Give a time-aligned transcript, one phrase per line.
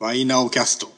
[0.00, 0.97] ワイナオキャスト。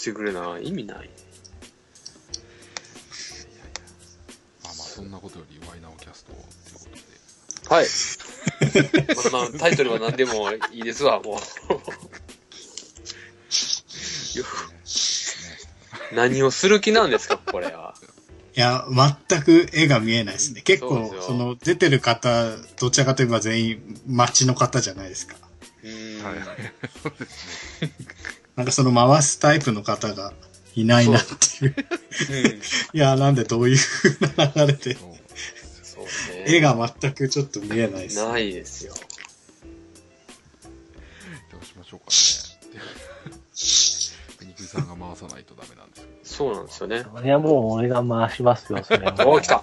[0.00, 0.58] してくれな。
[0.58, 1.10] 意味ない。
[4.64, 7.02] まあまあ、そんなことよりワイナオキャストっていうことで。
[7.68, 7.86] はい。
[9.32, 11.34] まあまあ、タイトルは何でもいいですわ、もう。
[14.38, 14.44] よ
[16.12, 17.94] 何をする気なんですか、これは。
[18.56, 18.86] いや、
[19.28, 20.62] 全く絵が見えないですね。
[20.62, 25.36] 結構その、出てる方、どちらかといえば全員街の方じゃないですか。
[25.82, 26.24] うーん。
[26.24, 26.46] はいはい。
[27.02, 27.92] そうですね。
[28.60, 30.34] なんかその回すタイプの方が
[30.76, 31.74] いないなっていう。
[31.76, 32.60] うん
[32.92, 35.14] いや、なんでどういう風な流れで、そう
[35.82, 36.44] そうね。
[36.46, 38.22] 絵が全くちょっと見えないです。
[38.22, 38.92] ないですよ。
[41.50, 42.12] どうしましょうかね。
[44.38, 46.34] ペニクリさんが回さないとダメなんです。
[46.34, 47.02] そうなんですよね。
[47.02, 49.14] それはもう俺が回しますよ、それは。
[49.26, 49.62] おー、来た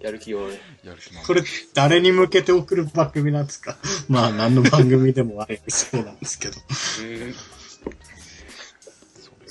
[0.00, 0.58] やる気をね。
[0.84, 1.42] やる気満々これ、
[1.74, 3.76] 誰に向けて送る番組なんですか？
[4.08, 6.54] まあ、何の番組でもあれそうなんですけど。
[6.56, 6.62] うん。
[6.62, 7.12] それ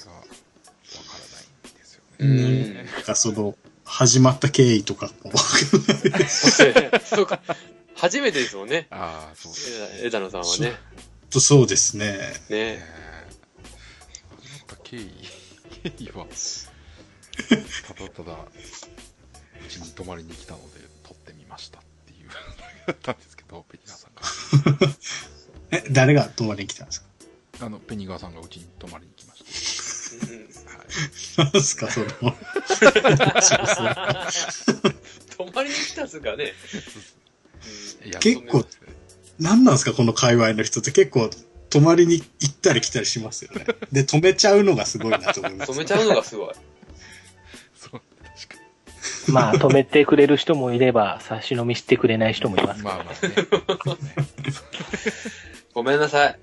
[0.02, 0.34] がわか
[1.14, 2.34] らないんですようね。
[2.68, 2.76] ん。
[2.76, 5.32] なんかその、始まった経緯とかも
[7.06, 7.42] そうか。
[7.96, 8.88] 初めてですもんね。
[8.92, 9.88] ああ、そうですね。
[10.00, 10.78] 枝枝野さんはね。
[11.30, 12.08] とそうですね。
[12.08, 12.34] ね。
[12.50, 12.84] え
[14.42, 15.12] 始まった経緯、
[15.84, 16.26] 経緯は、
[17.88, 18.38] ただただ、う
[19.70, 20.66] ちに泊まりに来たので
[21.04, 22.30] 撮ってみましたっていう
[22.88, 24.96] だったんですけど、 ペニガーさんが。
[25.72, 27.08] え、誰が泊まりに来たんですか？
[27.62, 29.44] あの、ペニガーさんがうちに泊まりに来まし
[30.22, 30.48] うん
[31.38, 31.44] た。
[31.44, 31.54] はい。
[31.54, 32.06] なんすか、その、
[35.38, 36.54] 泊まりに来たっすかね。
[38.20, 38.66] 結構
[39.40, 41.30] 何なんですか、この界隈の人って結構、
[41.70, 43.66] 泊まりに行ったり来たりしますよね。
[43.92, 45.72] で、止めちゃうのがすごいなと思います。
[45.72, 46.54] 止めちゃうのがすごい。
[49.30, 52.80] まあ、止めてくれる人もいれば、差し飲みしてくれない人もいまに。
[52.80, 52.86] す。
[52.86, 53.14] まあまあね。
[55.74, 56.40] ごめんなさい。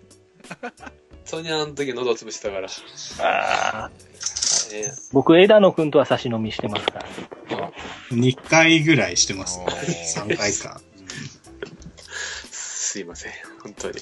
[1.25, 2.69] ソニアの時喉を潰してたから。
[3.19, 3.91] ああ
[4.73, 7.05] ね僕、枝野くんとは差し飲みしてますか
[7.51, 7.73] ら。
[8.11, 9.73] 2回ぐらいしてますねあ。
[9.73, 10.81] ー3回か。
[12.51, 13.33] すいません。
[13.63, 13.95] 本当に。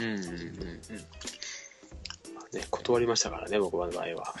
[0.00, 0.80] うんうんうん
[2.52, 4.34] ね、断りましたからね、僕の場合は。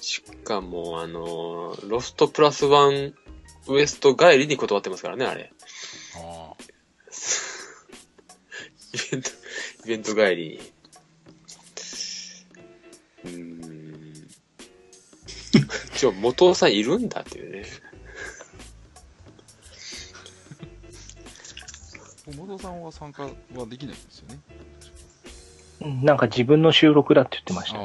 [0.00, 3.14] しかも、あのーロストプラスワン
[3.66, 5.52] ウエスト帰りに断ってますからね、あれ。
[6.16, 6.56] ああ、
[8.94, 9.30] イベント、
[9.84, 10.60] イベント帰りに。
[13.24, 14.28] うーん。
[15.94, 17.66] 一応、元尾さんいるんだっていうね。
[22.36, 23.30] 桃戸さんは参加は
[23.66, 24.38] できないんですよね。
[25.80, 27.78] うんなんか自分の収録だって言ってました。
[27.78, 27.82] あ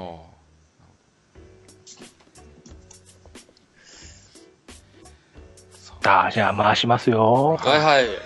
[6.28, 6.32] あ。
[6.32, 7.58] じゃあ回しますよ。
[7.60, 8.08] はいはい。
[8.08, 8.18] はい。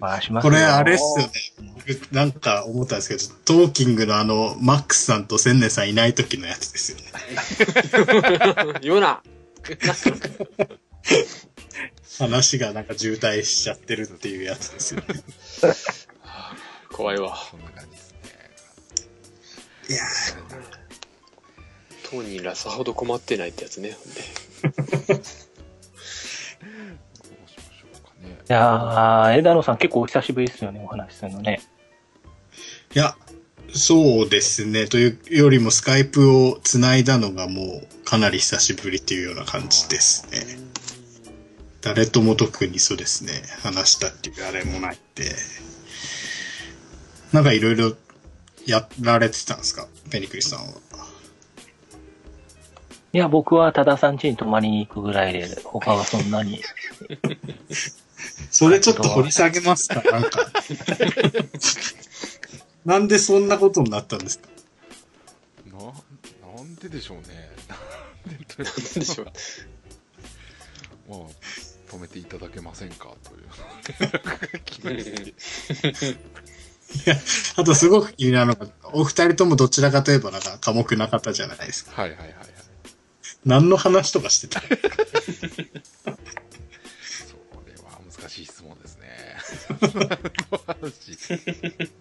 [0.00, 0.50] 回しますよ。
[0.50, 1.32] これ、あれっすよね。
[1.76, 3.16] 僕、なんか思ったんですけ
[3.54, 7.04] ど、トーキングのあの、マックスさんと千年さんいない時のやつですよね。
[8.82, 9.22] 言うな
[12.18, 15.06] 話がなんか渋滞しちゃってるっていうやつですよね。
[16.92, 17.36] 怖いわ。
[17.50, 17.91] そんな感じ。
[19.92, 20.04] いや
[22.10, 23.92] 当人らさほど困ってないってやつね。
[23.92, 24.20] ほんで
[25.14, 25.24] どう
[27.48, 28.30] しましょうかね。
[28.30, 31.60] いやー枝野さん結構お久しぶりですよね、お話しするのね。
[32.94, 33.16] いや、
[33.74, 34.86] そうですね。
[34.86, 40.58] というよりもスカイプを繋いだのがもうかなり久しぶりっていうような感じですね。
[41.82, 45.34] 誰とも特にそうですね、話したっていうあれもないって。
[47.32, 47.96] なんかいろいろ
[48.66, 49.86] やられてたんですか？
[50.10, 50.66] ペニクリさんは。
[53.14, 56.62] いや、僕は多田さん家に泊まりに行くぐらいで、他はそんなに。
[58.50, 60.02] それちょっと掘り下げますか？
[60.02, 60.50] なんか。
[62.86, 64.48] なんでそんなことになったんですか？
[66.80, 67.24] ででしょうね。
[68.26, 69.26] なんでとなんでしょう？
[71.08, 71.18] まあ、
[71.92, 73.14] 止めていただけませんか？
[73.22, 73.42] という。
[76.92, 82.02] 気がしてあとすごく気になるのが、お二人ともどちらかといえばなんか寡黙な方じゃないですか。
[82.02, 82.36] はいはいはいはい。
[83.44, 84.60] 何の話とかしてた？
[84.60, 84.76] それ
[87.82, 89.36] は難しい質問ですね。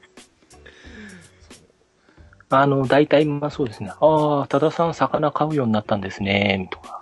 [2.53, 3.89] あの、大体まあそうですね。
[3.89, 3.95] あ
[4.41, 6.99] あ、多田さん魚買うようになったんですね、とか。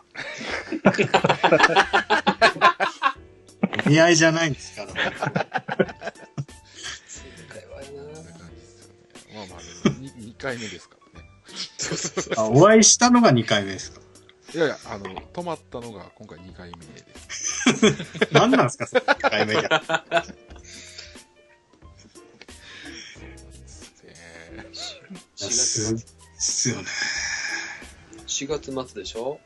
[3.87, 4.93] お見合いじゃないんですから。
[10.39, 11.27] 回目ですからね。
[11.77, 12.33] そうそうそう。
[12.37, 14.01] あお会いしたのが2回目ですか？
[14.55, 17.63] いやいや、あの、止まったのが今回2回目です。
[18.33, 19.61] 何なんですか、その2回目が。
[24.03, 24.65] ね
[25.37, 25.95] 4す
[26.37, 26.83] すよね。
[28.27, 29.39] 4月末でしょ？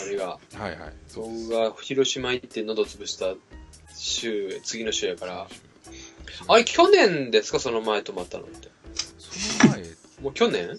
[0.00, 0.38] あれが。
[0.54, 0.92] はいはい。
[1.08, 1.48] そうで僕す。
[1.50, 3.34] が広島行って喉潰した
[3.94, 5.42] 週、次の週やから。
[5.42, 5.48] あ
[6.52, 7.60] あれ、去年ですか？
[7.60, 8.68] その前泊まったのって。
[10.20, 10.66] もう去年？
[10.68, 10.78] 年、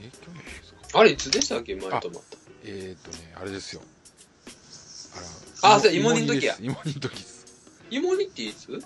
[0.00, 0.98] え、去年ですか？
[1.00, 1.74] あれ、いつでしたっけ？
[1.76, 2.10] 前泊まった。
[2.64, 3.82] えーっとね、あれですよ。
[5.62, 7.46] あそう芋煮の時や芋煮の時です。
[7.90, 8.82] 芋煮っていつ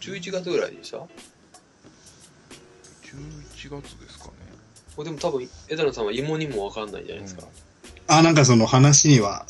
[0.00, 1.08] ?11 月ぐらいでした？11
[3.70, 4.32] 月ですかね。
[4.96, 7.44] これでも多分、枝野さんは芋煮もわかんないじゃないですか。
[8.08, 9.46] あ、なんかその話には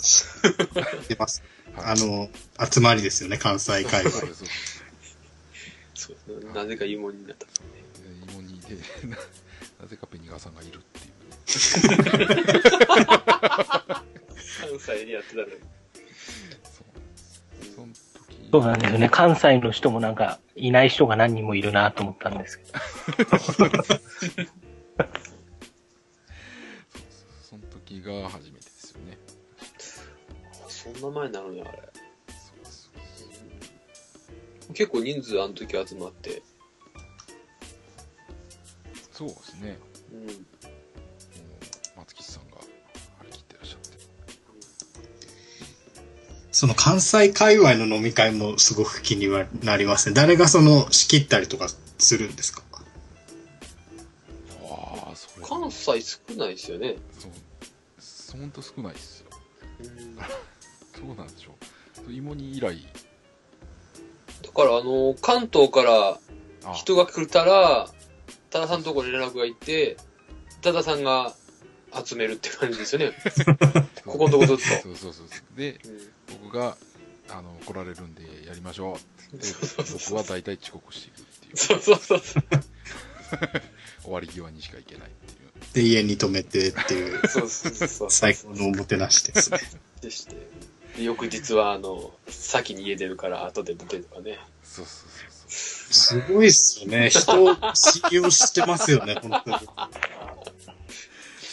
[1.09, 1.41] 出ます。
[1.41, 1.49] はい
[1.81, 2.29] あの、
[2.73, 4.11] 集まりですよね、関西会話。
[4.11, 4.85] そうですそうです
[6.27, 7.47] そうなぜか芋煮になった。
[7.47, 7.53] で
[8.33, 8.77] 芋煮で、
[9.09, 9.17] な
[9.81, 11.37] なぜかペニガーさんがいるっていうね。
[14.61, 15.53] 関西でやってたのに。
[16.65, 16.87] そう。
[17.75, 19.09] その時そうなんですよね。
[19.11, 23.39] 関西の人もなんか、いない人が何人もいるなと思ったんですけど。
[27.43, 29.19] その時が初めてですよね。
[30.69, 31.88] そんな前なのにあれ。
[34.75, 36.43] 結構人数あの時集まって。
[39.13, 39.79] そうですね。
[40.13, 40.27] うん。
[40.27, 40.33] もう
[41.99, 42.59] 松吉さんが
[43.19, 43.89] 張り切ってらっしゃって。
[46.53, 50.15] その関西界隈の飲み会もすごく気にはなりますね。
[50.15, 51.69] 誰がその仕切ったりとか
[51.99, 52.63] するんですか？
[54.63, 55.47] ああ、それ。
[55.47, 56.97] 関西少ないですよね。
[57.19, 57.29] そ
[58.37, 58.41] う。
[58.41, 59.27] ほんと少ないですよ。
[59.81, 60.15] うん。
[60.17, 60.29] だ
[60.95, 61.57] そうなんでしょ
[62.07, 62.13] う。
[62.13, 62.87] 芋煮以来、
[64.55, 66.19] からあの、関東から
[66.65, 67.89] あ人が来たら、
[68.51, 69.97] 多田さんのところに連絡が行って、
[70.63, 71.35] 多田さんが
[72.05, 73.13] 集めるって感じですよね。
[74.05, 75.27] ここのとこずっとそうそうそう。
[75.57, 76.77] で、うん僕が、
[77.31, 78.99] あの、来られるんでやりましょ
[79.33, 79.47] うって。
[79.47, 79.55] で
[79.93, 81.57] 僕は大体遅刻していくっていう。
[81.57, 82.43] そうそうそうそう。
[84.03, 85.49] 終わり際にしか行けないっていう。
[85.75, 88.11] で、家に泊めてっていう、そうそうそう。
[88.11, 89.59] 最高のおもてなしですね。
[90.01, 90.37] でして。
[90.99, 94.39] で翌日は、あの、先に家出るから後で出てとかね。
[94.65, 97.09] そうそうそうそすごいっすよね。
[97.11, 99.57] 人を信用してますよね、本当に。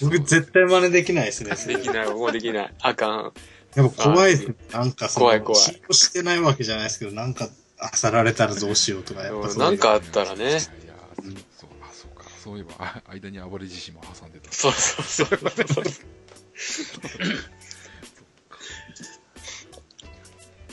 [0.02, 1.56] 僕絶対真似できないですね。
[1.74, 2.74] できない、もうできない。
[2.82, 3.34] あかん。
[3.76, 4.56] やっぱ怖いですね。
[4.72, 10.00] なんかその、怖い怖い信用してないわけじゃないですけど、なんか、あさられたらどうしようとか、やっぱそういうなんかあう。
[10.00, 10.72] ったらねそう、
[11.82, 12.26] あ、そうか。
[12.44, 14.52] そういえば、あ間に暴れ自身も挟んでた。
[14.52, 15.28] そうそうそう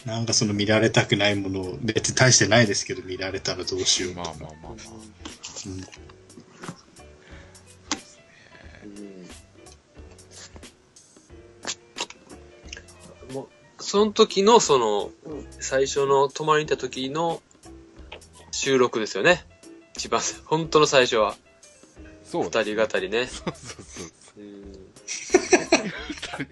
[0.06, 4.14] なんかその見られたくないものを、別に大してないですけど、見られたらどうしよう。
[4.14, 4.72] まあまあまあまあ。
[5.66, 6.02] うん
[13.92, 15.10] その時の、その、
[15.60, 17.42] 最初の泊まりに行った時の
[18.50, 19.44] 収録ですよね。
[19.94, 21.36] 一番、 本当の最初は。
[22.24, 22.44] そう。
[22.44, 23.26] 二人語りね。
[23.26, 24.02] そうそうそ
[24.38, 24.40] う。
[24.40, 24.72] うん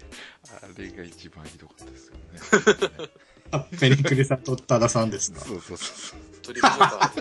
[0.61, 3.09] あれが一番ひどかったですよね。
[3.51, 5.41] あ、ペニクリさんと多田さんですか？
[5.41, 6.19] そうそうそう。
[6.41, 7.13] 撮りましょうか。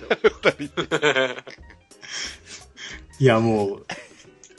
[3.18, 3.87] いや、もう、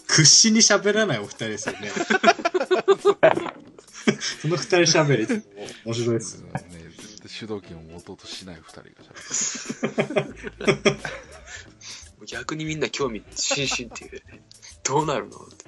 [0.08, 1.90] 屈指に喋らないお二人ですよね。
[4.42, 5.28] その二人喋り
[5.86, 6.52] 面白いですよね。
[6.54, 6.62] ね、
[6.98, 10.98] 絶対主導権を持とうとしない二人が喋って
[12.28, 14.42] 逆にみんな興味津々っていうね。
[14.84, 15.66] どうなるのって。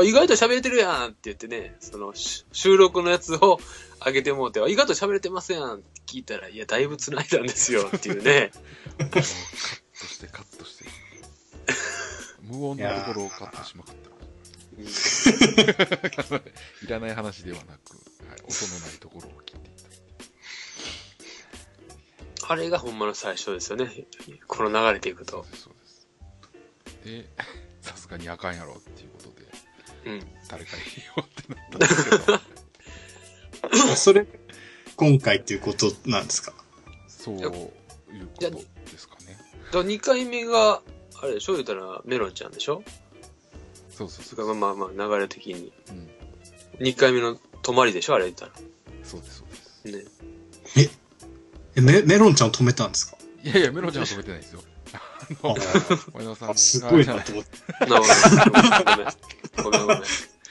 [0.00, 3.58] あ、意外と喋れてるやんって言ってね、そのし収録のやつを
[4.04, 8.52] 上げてもうて、あ意外と喋れてますやんって聞いたら、いや、だいぶ繋いだんですよっていうね。
[8.98, 10.84] カットしてカットして。
[12.42, 14.08] 無音のところをカットしまくった。
[14.78, 14.82] い
[16.88, 17.78] らない話ではなく、はい、
[18.44, 19.74] 音のないところを切っていっ
[22.38, 22.50] た。
[22.50, 24.06] あれがほんまの最初ですよね。
[24.46, 25.44] この流れていくと。
[25.44, 26.06] そうです、そうです。
[27.04, 27.28] で、
[27.82, 29.47] さすがにあかんやろっていうことで、
[30.08, 30.22] うん。
[30.48, 34.26] 誰か入れようってなったんですけど、 それ、
[34.96, 36.52] 今回っていうことなんですか？
[37.06, 37.72] そういうこ
[38.40, 39.36] とですかね。
[39.66, 40.82] だから2回目が、
[41.20, 41.52] あれでしょ？
[41.54, 42.82] 言うたらメロンちゃんでしょ？
[43.90, 44.36] そうそうそ。
[44.36, 45.72] そうれがまあまあ流れ的に。
[45.90, 46.08] うん。
[46.86, 48.14] 2回目の泊まりでしょ？
[48.14, 48.52] あれ言ったら。
[49.04, 50.06] そうです、そうです。
[50.76, 50.90] ね。
[51.76, 53.18] えメメロンちゃんを止めたんですか？
[53.44, 54.62] いやいや、メロンちゃんは止めてないですよ。
[55.42, 56.54] あ。
[56.54, 57.50] すごいなと思って。
[57.86, 58.02] ごめん。
[59.62, 60.02] ごめんごめん。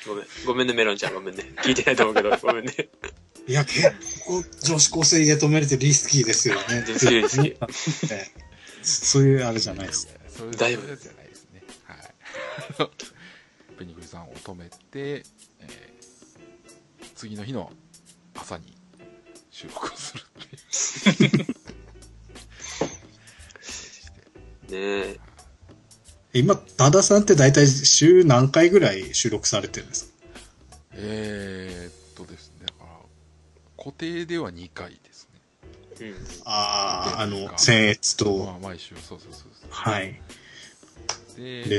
[0.08, 0.26] ごめん。
[0.46, 1.14] ごめんね、メロンちゃん。
[1.14, 1.44] ごめんね。
[1.64, 2.74] 聞いてないと思うけど、ごめんね。
[3.48, 3.92] いや、結
[4.26, 6.84] 構女子高生で止めれてリスキーですよね。
[6.88, 8.32] リスキーリスキーね
[8.82, 10.08] そういうあれじゃないです。
[10.30, 11.64] そういうだいぶそういうやつじゃないですね。
[11.86, 11.94] は
[12.86, 12.90] い。
[13.80, 15.98] ペニクリさんを止めて、えー
[17.18, 17.72] 次の日の
[18.36, 18.76] 朝に
[19.50, 21.46] 収録をするっていう。
[24.70, 25.20] ねえ。
[26.34, 30.12] 今、多田さんって大体週何回ぐらい収録されてるんですか？
[30.94, 32.88] えーっとですね、だから、
[33.78, 35.30] 固定では2回です
[36.00, 36.08] ね。
[36.08, 36.16] うん。
[36.46, 39.70] ああ、あの、僭越まと、あ、毎週、そうそうそうそう。
[39.70, 40.20] はい。
[41.38, 41.78] で、で、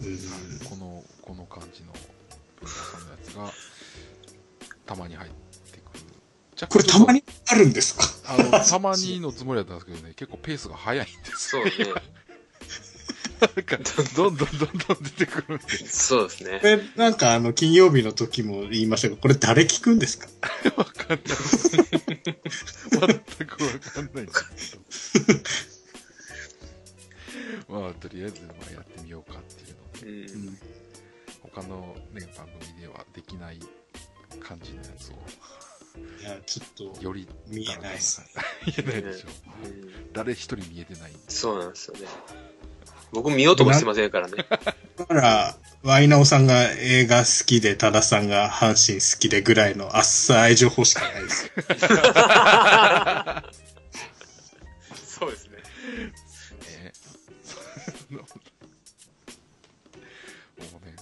[0.00, 1.98] うんはいこの、この感じの、ペ
[2.62, 3.52] ニカさんのやつが、
[4.86, 6.00] たまに入ってくる。
[6.60, 8.04] 若干これたまにあるんですか？
[8.34, 11.70] あの、たまにのつもりだったんですけどね、結構ペースが速いんですそうね。
[13.42, 13.76] なんか、
[14.16, 14.70] どんどんどんどん
[15.02, 16.66] 出てくるそうですねこ。
[16.66, 20.28] れ、なんかあの、金曜日の時も言いましたけど、これ誰聞くんですか？
[20.76, 21.18] わかんない。
[21.26, 21.88] 全
[23.00, 23.08] くわ
[23.80, 24.46] かんないんです
[25.26, 25.40] けど。
[27.80, 30.58] まあ、とりあえず、まあ、やってみようかっていうので、うん。
[31.42, 33.58] 他のね、番組ではできない
[34.40, 35.12] 感じのやつを、
[36.20, 38.22] いや、ちょっと、より、見えないっす。
[38.66, 39.28] 見えないでしょ。
[39.64, 41.12] うん誰一人見えてない。
[41.28, 42.06] そうなんですよね。
[43.12, 44.36] 僕見ようともしてませんからね。
[44.96, 51.52] だから、ワイナオさんが映画好きで、多田さんが阪神好きでぐらいの浅い情報しかないですよ。
[55.04, 55.58] そうですね。
[56.70, 56.92] ね。
[58.10, 58.20] も
[60.82, 60.96] うね、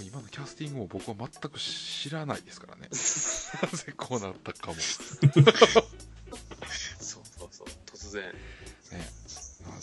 [0.00, 2.88] 今のキャスティングを僕は全く知らないですからね。
[2.90, 4.74] なぜこうなったかも。
[7.00, 7.66] そうそうそう。
[7.86, 8.22] 突然。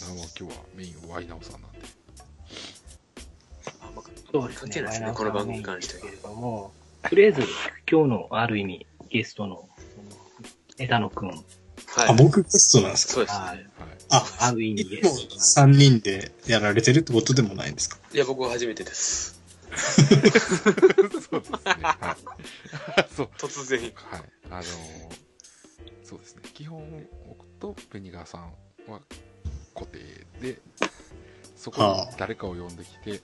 [0.06, 0.08] ね。
[0.08, 1.80] あだからもう今日はメインワイナオさんなんで。
[3.82, 4.60] あんまそうですね。
[4.62, 5.14] 関係ないですね。
[5.16, 6.34] この番組に関しては。
[6.34, 6.72] も
[7.06, 7.42] う、とりあえず、
[7.90, 9.68] 今日のある意味、ゲストの、
[10.78, 11.34] 枝野くん、あ、
[12.02, 12.16] はい。
[12.16, 13.14] 僕ゲストなんですか？
[13.14, 13.64] そうですはいね。
[13.80, 13.90] はい。
[14.10, 17.98] あ、ある意味ゲスト3人でやられてるってことでもないんですか？
[18.14, 19.40] いや、僕は初めてです。
[19.72, 20.52] そうです
[21.52, 21.60] ね。
[21.84, 22.18] は
[23.02, 23.08] い。
[23.16, 23.30] そう。
[23.38, 23.80] 突然。
[23.80, 23.92] はい。
[24.50, 24.66] あのー
[26.04, 26.42] そうですね。
[26.54, 28.54] 基本、僕とペニガーさん
[28.92, 29.00] は
[29.74, 30.00] 固定
[30.42, 30.60] で、
[31.56, 33.22] そこに誰かを呼んできて、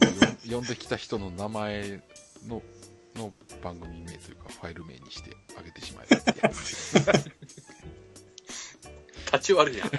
[0.00, 2.02] のよ 呼んできた人の名前
[2.46, 2.62] の、
[3.14, 6.94] の番組名というか、ファイル名にしてあげてしまえばってやつ
[9.32, 9.90] 立ち悪いやん。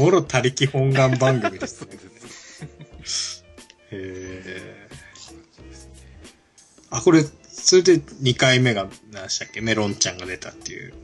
[0.00, 1.98] もろ他力本願番組ですね。
[3.90, 4.88] へえ。
[6.90, 10.94] あ、これ、それで2回目が何でしたっけメロンちゃんが出たっていう。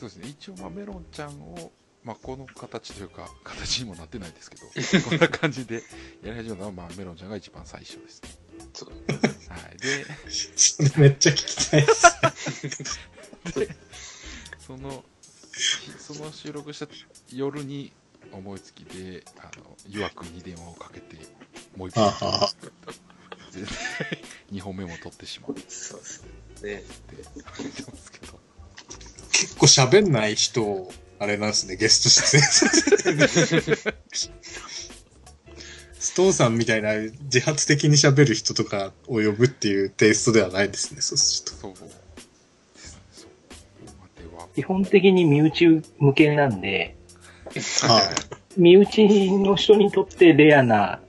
[0.00, 0.28] そうですね。
[0.28, 1.72] 一応、まあ、メロンちゃんを、
[2.04, 4.66] まあ、この形というか、 形にもなってないですけど、
[5.10, 5.82] こんな感じで
[6.22, 8.30] やり始めたのは、まあ、メロンちゃんが一番最初ですね。
[8.72, 8.90] そう
[9.48, 9.78] はい。
[9.78, 10.06] で、
[10.96, 12.98] めっちゃ聞きたいです。
[14.66, 15.04] その、
[15.52, 16.88] ひその収録した
[17.32, 17.92] 夜に
[18.32, 21.16] 思いつきで、あの、湯くんに電話をかけて、
[21.76, 22.54] もう一は本あ、は
[23.52, 23.66] で
[24.52, 26.22] 2本目も取ってしまってそうです
[26.62, 26.82] ね。
[27.44, 28.39] あげてますけど。
[29.40, 33.94] 結構喋んない人を、あれなんですね、ゲスト出演させて。
[35.98, 36.94] ストーンさんみたいな
[37.24, 41.74] 自発的に喋る人とかを呼ぶっていうテイストではないですね、そうすると。
[44.54, 46.96] 基本的に身内向けなんで、
[47.82, 48.02] は
[48.58, 48.60] い。
[48.60, 51.00] 身内の人にとってレアな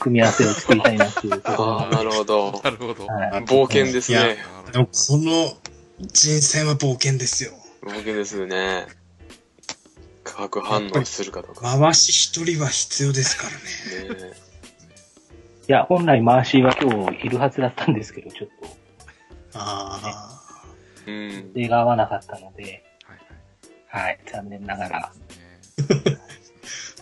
[0.00, 2.60] 組み合わせを作りたいなっていうところああ、なるほど。
[2.64, 3.06] なるほど。
[3.46, 4.38] 冒険ですね。
[4.72, 5.56] でも、その
[6.12, 7.52] 人選は冒険ですよ。
[7.86, 8.88] 冒険ですね。
[10.24, 11.78] 化学反応するかどうか。
[11.78, 14.26] 回し一人は必要ですからね。
[14.26, 14.32] ね
[15.68, 18.76] いや、本来マーシーは今日いるはずだったんですけど、ちょっと
[19.54, 20.42] あ
[21.06, 21.52] うん。
[21.52, 23.18] 出が合わなかったので、はい
[23.86, 24.02] はい。
[24.02, 24.88] はい、残念ながら。
[24.88, 25.12] ねあ。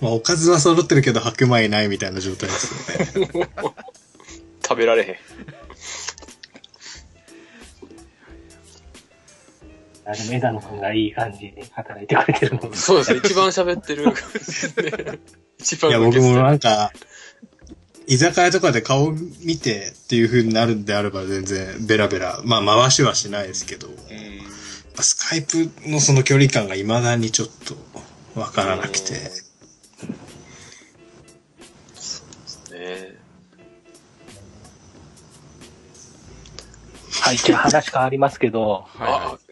[0.03, 3.49] まあ、おかずは揃ってるけど白米ないみたいな状態ですよね。
[4.63, 5.17] 食べられへん。
[10.07, 12.77] あでも枝野君がいい感じに働いてくれてるので。
[12.77, 14.13] そうですね、一番喋ってる。
[15.59, 16.93] 一番いや、僕もなんか、
[18.07, 25.03] 居酒屋とかで顔見てっていう風になるんであれば全然ベラベラ、まあ回しはしないですけど、うん。
[25.03, 27.77] スカイプのその距離感が未だにちょっと
[28.39, 29.45] わからなくて、
[32.75, 33.25] ね。
[37.23, 39.44] はい、じゃあ話変わりますけど、はいはあ、来た。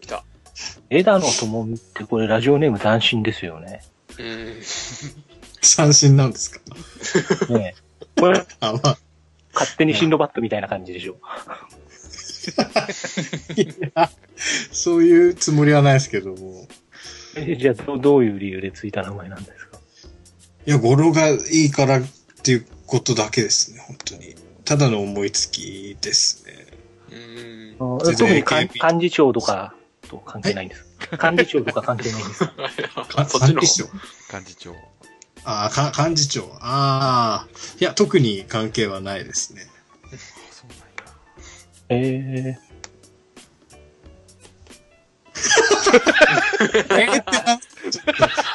[0.94, 3.82] 枝野智美ってこれラジオネーム斬新ですよね。
[4.18, 4.54] うん。
[5.62, 6.60] 三振なんですか？
[7.54, 7.74] ね
[8.16, 8.98] えこれ、 あ、まあ、
[9.54, 11.16] 勝手にシンドバッドみたいな感じでしょ。
[13.56, 14.10] い や
[14.72, 16.66] そういうつもりはないですけども。
[17.36, 19.78] えじゃあど、どういう理由でついた名前なんですか？
[20.66, 22.02] いや、語呂がいいからっ
[22.42, 24.34] ていうことだけですね、本当に。
[24.64, 26.66] ただの思いつきですね。
[27.78, 27.98] うん。
[27.98, 28.68] 特に幹
[29.00, 29.74] 事長とか
[30.12, 30.84] と関係ないんです。
[31.12, 32.44] 幹事長とか関係ないんです。
[32.44, 33.88] 幹事長い。
[34.32, 34.76] 幹事長。
[35.44, 36.44] ああ、か幹事長。
[36.60, 37.48] ああ、
[37.80, 39.66] いや、特に関係はないですね。
[40.50, 40.86] そうなんや。
[41.88, 42.72] ええー
[46.70, 47.60] ってな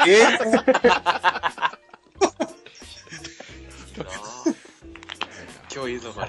[0.07, 1.77] えー
[5.77, 6.27] 今日いいぞ、これ。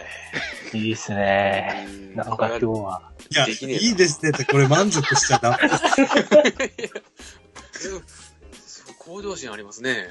[0.73, 1.87] ー、いいっすね。
[1.89, 3.18] うんなんか今日は。
[3.31, 5.75] いや、できねえないいですねって、これ満足しちゃダメで
[7.79, 7.91] す。
[7.91, 8.03] そう
[8.99, 9.93] 向上心ありますね。
[9.95, 10.09] ね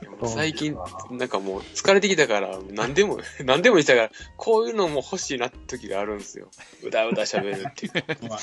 [0.00, 0.76] いやもう最近、
[1.10, 6.50] なんかもう疲れてきたから、何でも、 何でもいいしたから、こういうのも欲しいなって時があるんですよ。
[6.82, 8.28] うだうだ喋るっていう。
[8.28, 8.38] まあ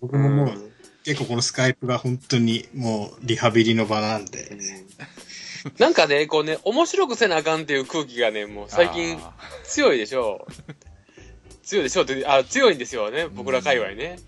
[0.00, 0.72] 僕ももう、
[1.04, 4.48] 結構このスカイプが本当にもうリハビリの場なんで。
[4.50, 4.86] うん
[5.78, 10.46] なんかね、こうね、面白くせなあかんっていう空気がね、もう最近あ強いでしょ
[11.66, 14.20] 強いでしょって、あ、強いんですよね、僕ら界隈ね。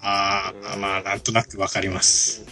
[0.00, 2.46] ああ、まあ、なんとなくわかります。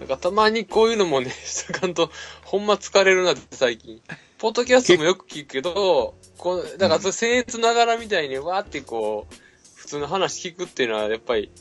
[0.00, 2.10] なんかたまにこういうのもね、しとかんと、
[2.44, 4.02] ほんま疲れるなって最近。
[4.38, 9.34] ポッドキャストもよく聞くけど、こう、だからそれ僭越ながらみたいにわーってこう、
[9.76, 11.52] 普通の話聞くっていうのはやっぱり、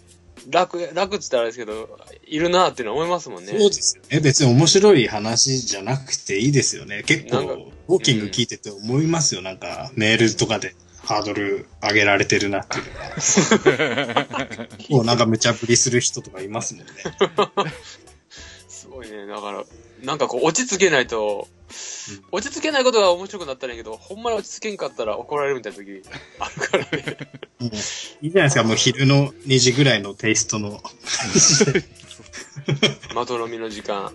[0.49, 3.51] 楽、楽って言ったらあれですけど、いるなっていうのは思いますもんね。
[3.51, 4.19] そうですよね。
[4.19, 7.03] 別に面白い話じゃなくていいですよね。
[7.03, 9.43] 結構、ウォーキング聞いてて思いますよ。
[9.43, 14.67] なんか、メールとかでハードル上げられてるなっていうのが。
[14.89, 16.91] もうなんか無茶ぶりする人とかいますもんね。
[18.67, 19.27] すごいね。
[19.27, 19.63] だから、
[20.03, 21.47] なんかこう、落ち着けないと、
[22.31, 26.01] 落ち着けないことが面白くなったらいいけど、ほんまに落ち着けんかったら怒られるみたいな時
[26.39, 27.17] あるからね。
[27.59, 27.71] もう
[28.21, 28.63] いいじゃないですか。
[28.63, 30.91] もう昼の2時ぐらいのテイストの感
[31.33, 31.83] じで。
[33.13, 34.11] まとろみの時間。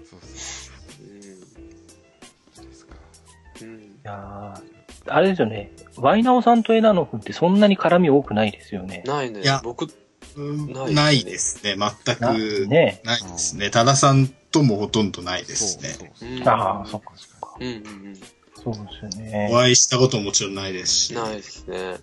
[3.60, 3.68] うん。
[3.68, 3.80] うん。
[3.80, 4.79] いやー
[5.10, 5.72] あれですよね。
[5.96, 9.02] ワイナオさんと枝野くんってそんなに絡み多くないですよね。
[9.06, 9.60] ないねいや。
[9.64, 9.88] 僕、
[10.36, 11.76] うんないですね。
[11.76, 11.78] 全
[12.20, 13.70] なくねないですね。
[13.70, 15.88] 多田さんともほとんどないですね。
[15.88, 17.56] そうそうそううんああ、そっかそっか。
[17.60, 17.76] うんうんう
[18.10, 18.16] ん。
[18.62, 19.48] そうですよね。
[19.52, 21.14] お会いしたことももちろんないですし。
[21.14, 21.96] ないですね。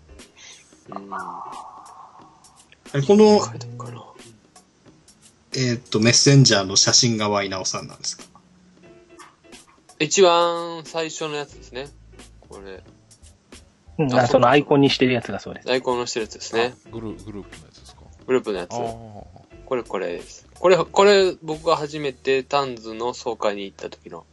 [0.90, 1.10] うん。
[3.06, 3.42] この。
[5.56, 8.26] えーっと、メッセンジャーの写真がワイナオさんなんですか？
[10.00, 11.88] 一番最初のやつですね。
[12.48, 12.84] これ、
[13.98, 15.72] うん、あそのアイコンにしてるやつがそうです。
[15.72, 16.74] アイコンのしてるやつですね。
[16.92, 18.02] グルグループのやつですか？
[18.26, 18.70] グループのやつ。
[19.66, 20.48] これこれです。
[20.60, 24.26] これ、これ僕が初めてタンズの総会に行った時の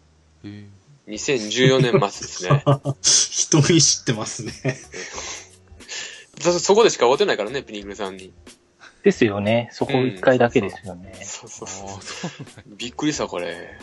[0.45, 0.67] え
[1.09, 2.65] 2014年末ですね。
[3.03, 4.53] 人見知ってますね。
[6.41, 8.33] そ、そこでしか会うてないからね、ピニグルさんに。
[9.03, 9.69] ですよね。
[9.73, 11.15] そこ一回だけですよね。
[11.23, 12.31] そうそうあそうあ、そう
[12.77, 13.79] びっくりした、これ。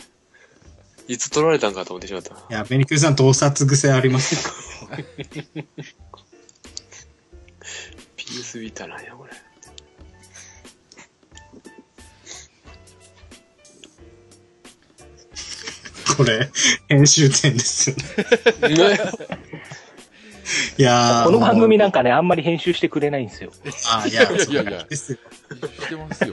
[1.08, 2.34] いつ取られたんかと思ってしまった。
[2.34, 4.40] いや、ベニクルさん盗撮癖ありますよ。
[8.16, 9.32] PS ビータなんや、これ。
[16.16, 16.50] これ、
[16.88, 17.96] 編集点ですよ
[18.68, 18.74] ね。
[18.76, 18.98] ね
[20.78, 23.52] いやーこの番組なんかね、あんまり編集してくれないんですよ。
[23.90, 25.18] あーいや、いやいやいやそうですよ
[25.82, 26.32] してますよ。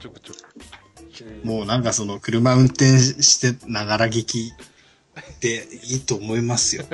[0.00, 0.53] ちょくちょく。
[1.44, 4.52] もうなんかその車運転してながら聞き
[5.40, 6.84] でいいと思いますよ。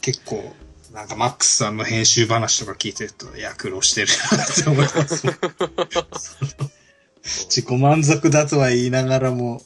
[0.00, 0.54] 結構、
[0.92, 5.16] なんかマックスさんの編集話とか聞いてると、いや、苦労してるなって思います。
[5.18, 6.70] その
[7.26, 9.60] 自己満足だとは言いながらも、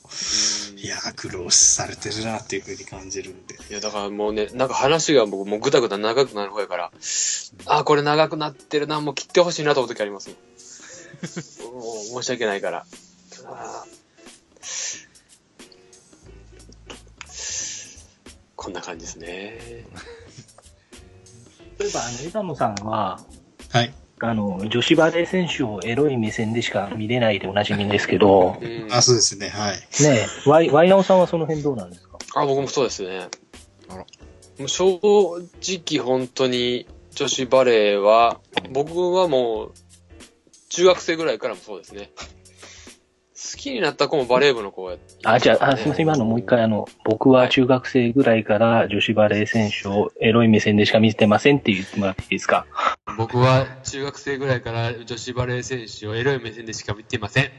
[0.77, 3.55] いや、苦労されてるなっていうふうに感じるんで。
[3.69, 6.91] いや、だからもうね、なんか話が僕もうぐだぐだ長くなる方やから、
[7.67, 10.50] あ、これ長くなってるな、もう切ってほしいなと思う時ありますもん。
[11.73, 12.87] もう申し訳ないから。
[18.57, 19.59] こんな感じですね。
[21.79, 23.21] 例えば、あの、枝野さんは、
[23.71, 23.95] はい。
[24.23, 29.77] あの、女子バレー選手をエロい目線でしか見れないでおなじみですけど、うんあ、そうですね、はい。
[29.77, 32.19] ねえ、ワイ、ワイナオさんはその辺どうなんですか？
[32.35, 33.29] あ、僕もそうですね。
[33.89, 34.05] あら
[34.59, 35.01] もう正
[35.63, 38.41] 直本当に女子バレーは、
[38.73, 39.73] 僕はもう、
[40.71, 42.11] 中学生ぐらいからもそうですね。
[43.53, 52.67] 好きになった子もバレー部の子やったあ、じゃあ、あすみません、今のもう一回あの、僕は中学生ぐらいから女子バレー選手をエロい目線でしか見てませんって言ってもらっていいですか？
[53.17, 57.51] 僕は中学生ぐらいから女子バレー選手をエロい目線でしか見てません。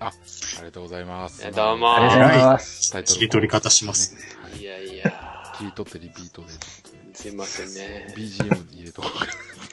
[0.00, 0.12] あ、あ
[0.58, 1.50] りがとうございます。
[1.52, 2.92] どうもありがとうございます。
[2.92, 4.20] タイトル切り取り方しますね。
[4.42, 6.42] はいいやいや、切り取ってリピート
[7.14, 8.14] すいませんねで。
[8.16, 9.26] BGM に入れとこうか。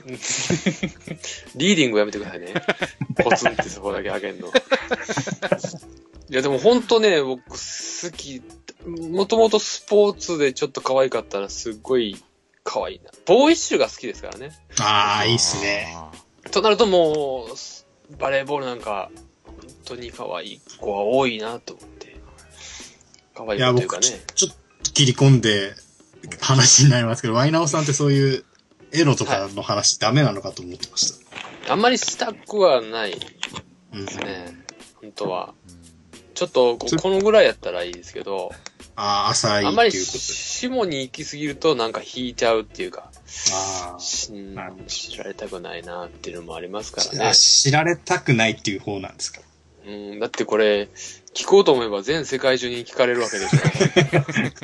[1.55, 2.53] リーディングやめてくださいね。
[3.23, 4.47] ポツンってそこだけ上げんの。
[4.47, 4.51] い
[6.29, 7.57] やでも本当ね、僕好
[8.15, 8.41] き。
[8.85, 12.21] もともとスポーツでちょっと可愛かったらすっごい
[12.63, 13.11] 可愛いな。
[13.25, 14.51] ボーイッシュが好きですからね。
[14.79, 15.95] ああ、いいっすね。
[16.45, 19.09] あとなるともう、バレーボールなんか、
[19.45, 22.15] 本当に可愛い子は多いなと思って。
[23.35, 24.07] 可愛い子というかね。
[24.35, 24.51] ちょっ
[24.83, 25.73] と切り込んで
[26.41, 28.45] 話になりますけど、ワイナオさんってそういう
[28.93, 31.13] エロとかの話ダメなのかと思ってまし
[31.65, 31.73] た。
[31.73, 33.27] あんまりしたくはないで
[33.93, 34.07] うん。
[34.07, 34.57] すね。
[35.01, 35.53] 本当は。
[36.33, 38.51] ちょっとこ、このぐらいやったらいいですけど、
[38.95, 39.91] ああ、浅いあんまり。
[39.91, 43.11] 下に行き過ぎるとなんか引いちゃうっていうか、
[43.51, 47.29] あしんなるほど知られたくないなっていうのもありますかーらね。
[47.29, 49.41] あ知られたくないっていう方なんですか？
[49.85, 50.89] うん、だってこれ、
[51.33, 53.55] 聞こうと思えば全世界中に聞かれるわけでし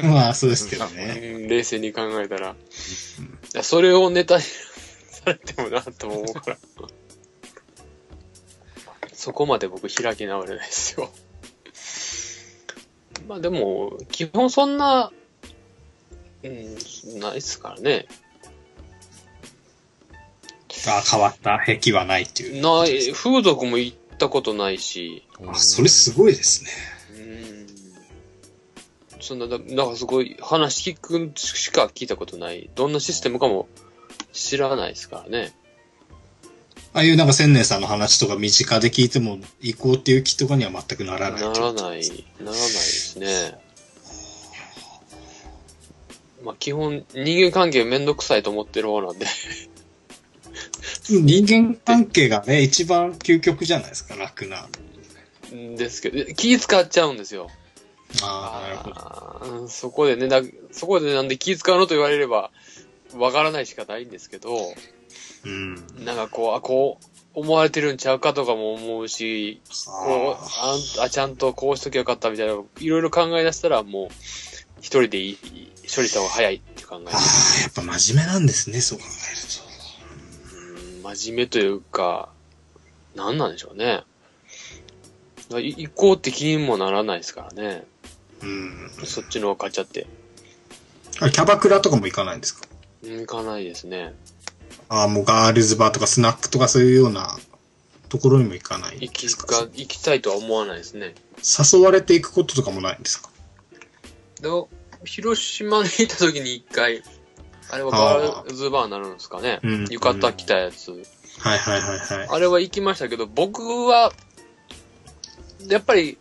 [0.02, 0.04] ょ。
[0.08, 1.20] まあ、そうですけどね。
[1.22, 2.56] うん冷静に考えたら。
[3.64, 4.44] それをネタに
[5.10, 6.58] されてもなと思うから。
[9.14, 11.12] そこまで僕開き直れないですよ。
[13.28, 15.12] まあでも、基本そんな、
[16.44, 18.08] うん、ないっすからね。
[20.88, 22.62] あ変わった癖はないっていう。
[22.62, 26.72] ない、風俗も行ったことないし、あ、それすごいですね。
[29.14, 29.22] うん。
[29.22, 32.70] そんな、だだからすごい話聞くしか聞いたことない。
[32.76, 33.70] どんなシステムかも
[34.34, 35.54] 知らないですからね。
[36.92, 43.60] ああいうなんか千年さんの話とか身近で聞いても行こうっていう気とかには全くならないならない、ならないですね。
[46.44, 49.28] まあ基本人間関係めんどくさいと思ってる方なんで。
[51.10, 54.67] 人間関係がね、一番究極じゃないですか、楽な。
[55.52, 57.50] ですけど、気使っちゃうんですよ。
[58.22, 59.67] ああ、なるほど。
[59.67, 60.41] そこでね、だ
[60.72, 62.52] そこでなんで気使うのと言われれば、
[63.15, 64.74] わからないしかないんですけど、
[65.45, 65.76] うん。
[66.06, 74.08] なんかこう、あ、こう、思われてるんちゃうかとかも思うし、こう、あんあ、ちゃんとこうしときゃよかったみたいな、いろいろ考え出したらもう、
[74.82, 75.38] 一人でいい、
[75.93, 79.29] 処理した方が早いって考えああ、やっぱ真面目なんですね、そう考うん
[81.15, 82.30] 真面目というか、
[83.15, 84.04] なんなんでしょうね。
[85.60, 87.84] い一向的にもならないですからね。
[88.41, 88.91] うん。
[89.06, 90.08] そっちの方が勝っちゃって。
[91.19, 92.67] あれキャバクラとかも行かないんですか？
[93.04, 94.13] うん行かないですね。
[94.89, 97.38] ああ、もうガールズバーとかスナックとかそういうような
[98.10, 99.48] ところにも行かないん行きですか？
[99.48, 101.15] か、行きたいとは思わないですね。
[101.41, 103.30] 誘われていくこととかもないんですか？
[105.06, 107.04] 広島に行った時に一回、
[107.72, 109.60] あれはガールズバーになるんですかね。
[109.64, 110.92] うん浴衣着たやつ。
[111.40, 112.28] はいはいはいはい。
[112.30, 114.12] あれは行きましたけど、僕は、
[115.68, 116.18] やっぱり、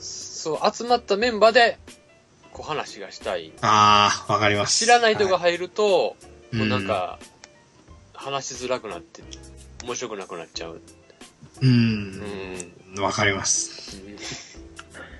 [0.00, 1.78] そう、集まったメンバーで、
[2.52, 3.52] こう話がしたい。
[3.60, 4.78] ああ、わかります。
[4.84, 6.16] 知らない人がは入ると、
[6.52, 7.18] いもうなん、か、
[8.14, 9.22] 話しづらくなって、
[9.84, 10.80] 面白くなくなっちゃう。
[11.60, 11.66] う。
[11.66, 12.20] うん
[12.94, 13.00] ん。
[13.00, 13.98] わかります。
[13.98, 14.00] っ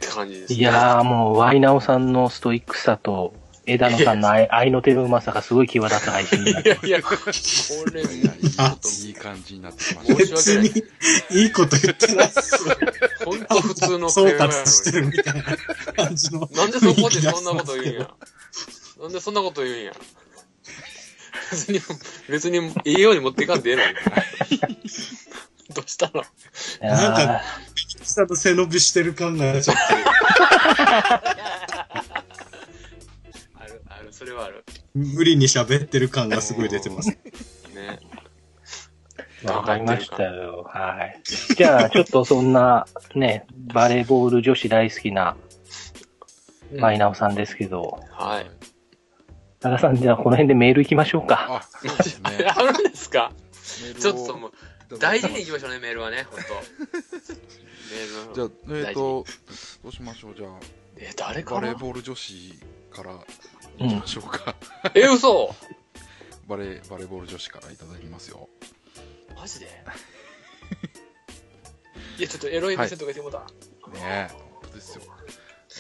[0.01, 0.59] て感じです、ね。
[0.59, 3.35] いやーもう、ワイナオさんのストイックさと、
[3.67, 7.11] 枝野さんの愛 愛の手のうまさがすごい際立つ配信になっていやいや、こ
[7.93, 10.17] れ、 いやいいあいい感じになってきました。
[10.17, 10.85] 申し訳ない別
[11.31, 12.77] に、いいこと言ってないっすよ。
[13.25, 15.43] ほんと普通の総会話や括してるみたいな
[15.95, 16.49] 感じの。
[16.53, 18.11] なんでそこでそんなこと言うんや。
[19.01, 19.93] なんでそんなこと言うんや。
[21.51, 21.81] 別に、
[22.29, 23.89] 別に、いいように持っていかんでええのに。
[25.75, 26.25] どうしたの？
[26.81, 27.43] なんか
[28.05, 29.77] ちゃんと背伸びしてる感がちょっ
[34.17, 34.65] それはある。
[34.67, 37.11] と無理に喋ってる感がすごい出てます。
[37.11, 37.19] ね。
[39.45, 40.65] わかりましたよ。
[40.69, 41.23] はい。
[41.55, 45.37] じゃあ、ちょっとそんな、ね、バレーボール女子大好きな
[46.73, 48.51] うんマイナオさんですけど、はい。
[49.61, 51.61] 多田さん、じゃあこの辺でメール行きましょうか。
[51.61, 52.47] あ、そうですね。
[52.49, 53.33] あるんですか？
[54.01, 56.47] ちょっともう、大事に行きましょうね、メールはね、ほん と。
[56.55, 59.25] メールじゃあの。、えっ、と、
[59.83, 60.51] どうしましょう、じゃあ、
[60.97, 62.59] え、誰かバレーなボール女子
[62.91, 63.15] から
[63.79, 64.55] いきましょうか。
[64.95, 65.55] え、嘘
[66.49, 68.49] バレー、バレーボール女子からいただきますよ。
[69.37, 69.67] マジで？
[72.19, 73.41] いや、ちょっとエロい目線とか言ってもうた。
[73.41, 75.03] ねえ、本当ですよ。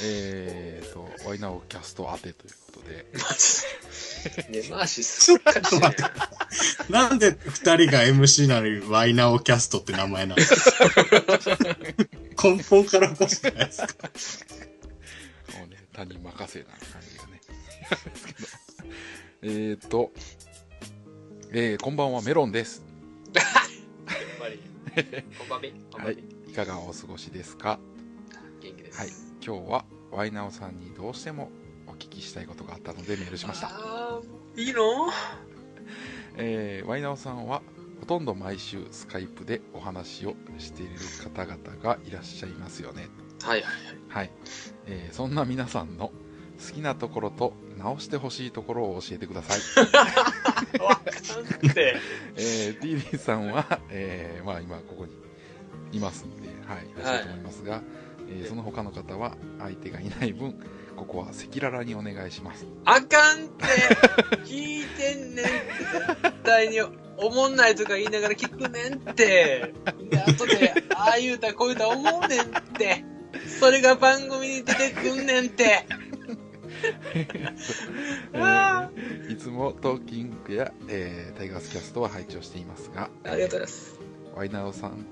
[0.02, 4.61] えーと、ワイナオキャスト当てということで、マジで。
[4.62, 5.96] ね、マーシーすっかりしてね。
[6.90, 10.85] なんで二人が MC なのにワイナオキャストって名前なんですか
[12.44, 14.09] 根本からおかしくないですか？
[15.59, 17.15] もうね、他人任せな感じ
[17.90, 18.49] ですけど
[19.42, 20.12] えーと、
[21.53, 22.85] えー、こんばんはメロンです。
[25.38, 25.70] こんばんみ。
[25.90, 26.53] こんばんはいみ。。
[26.53, 27.79] いかがお過ごしですか？
[28.61, 28.99] 元気です。
[28.99, 29.09] はい。
[29.44, 31.51] 今日はワイナオさんにどうしても
[31.87, 33.68] お聞きしたいことがあったのでメールしました。
[33.70, 34.83] あーいいの？
[36.38, 37.62] えー、ワイナオさんは
[38.01, 40.92] ほとんど毎週スカイプでお話をしている
[41.35, 43.09] 方々がいらっしゃいますよね。
[43.42, 43.72] はいはい
[44.09, 44.31] はい。
[44.87, 46.11] えー、そんな皆さんの
[46.64, 49.86] 好きなところと直してほしいところを教えてください。
[49.86, 50.08] は
[50.74, 50.78] い。
[50.78, 51.96] わかんって。
[52.36, 55.12] えー、DD さんは、えー、まあ今ここに
[55.92, 57.82] いますんで、はい、いらっしゃると思いますが、
[58.28, 60.56] えーその他の方は相手がいない分、
[60.96, 62.66] ここは赤裸々にお願いします。
[62.84, 63.64] あかんって。
[64.44, 65.52] 聞いてんねんって。
[66.22, 66.80] 絶対に。
[67.18, 69.72] おもんないとか言いながら聞くねんって。
[70.10, 72.44] で、後で、ああ言うたこう言うた思うねんっ
[72.76, 73.04] て。
[73.60, 75.86] それが番組に出てくんねんって。
[77.14, 77.26] え
[78.34, 83.98] あーいつもトーキングや、えータイガースキャストは拝聴していますが、ありがとうございます。
[84.34, 85.04] ワイナオさん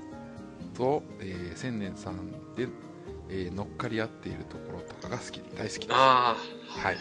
[0.74, 2.68] と、えー千年さんで、
[3.28, 5.90] えー乗っかり合っているところとかが好き、大好きです。
[5.92, 6.36] は
[6.84, 6.98] あい、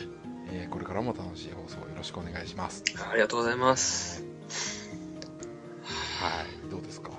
[0.52, 2.84] えーこれからも楽しい放送よろしくお願いします。
[3.00, 4.24] あ、ありがとうございます。
[6.20, 7.12] はい、どうですか？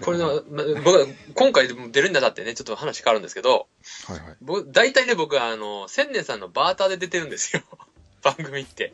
[0.00, 3.68] これの、ま僕は今回出るにあたってね、ちょっと話変わるんですけど、
[4.06, 4.36] はいはい。
[4.40, 7.62] 僕、大体ね、僕はあの、千年さんのバーターで出てるんですよ。
[8.22, 8.92] 番組って。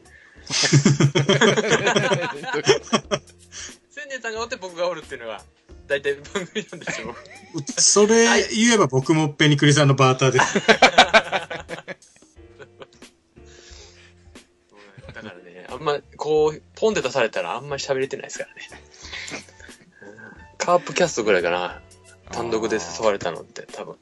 [3.91, 5.43] 千年さんがおって僕がおるっていうのが、
[5.87, 7.17] 大体番組なんですよ。
[7.79, 10.61] それ言えば僕もペニクリさんのバーターです。
[10.67, 10.69] だ
[15.15, 18.69] からね、あんま、こう、ポンって出されたらあんまり喋れてないですからね。
[20.75, 21.81] うんカープキャストぐらいかな。
[22.31, 23.97] 単独で誘われたのって、多分。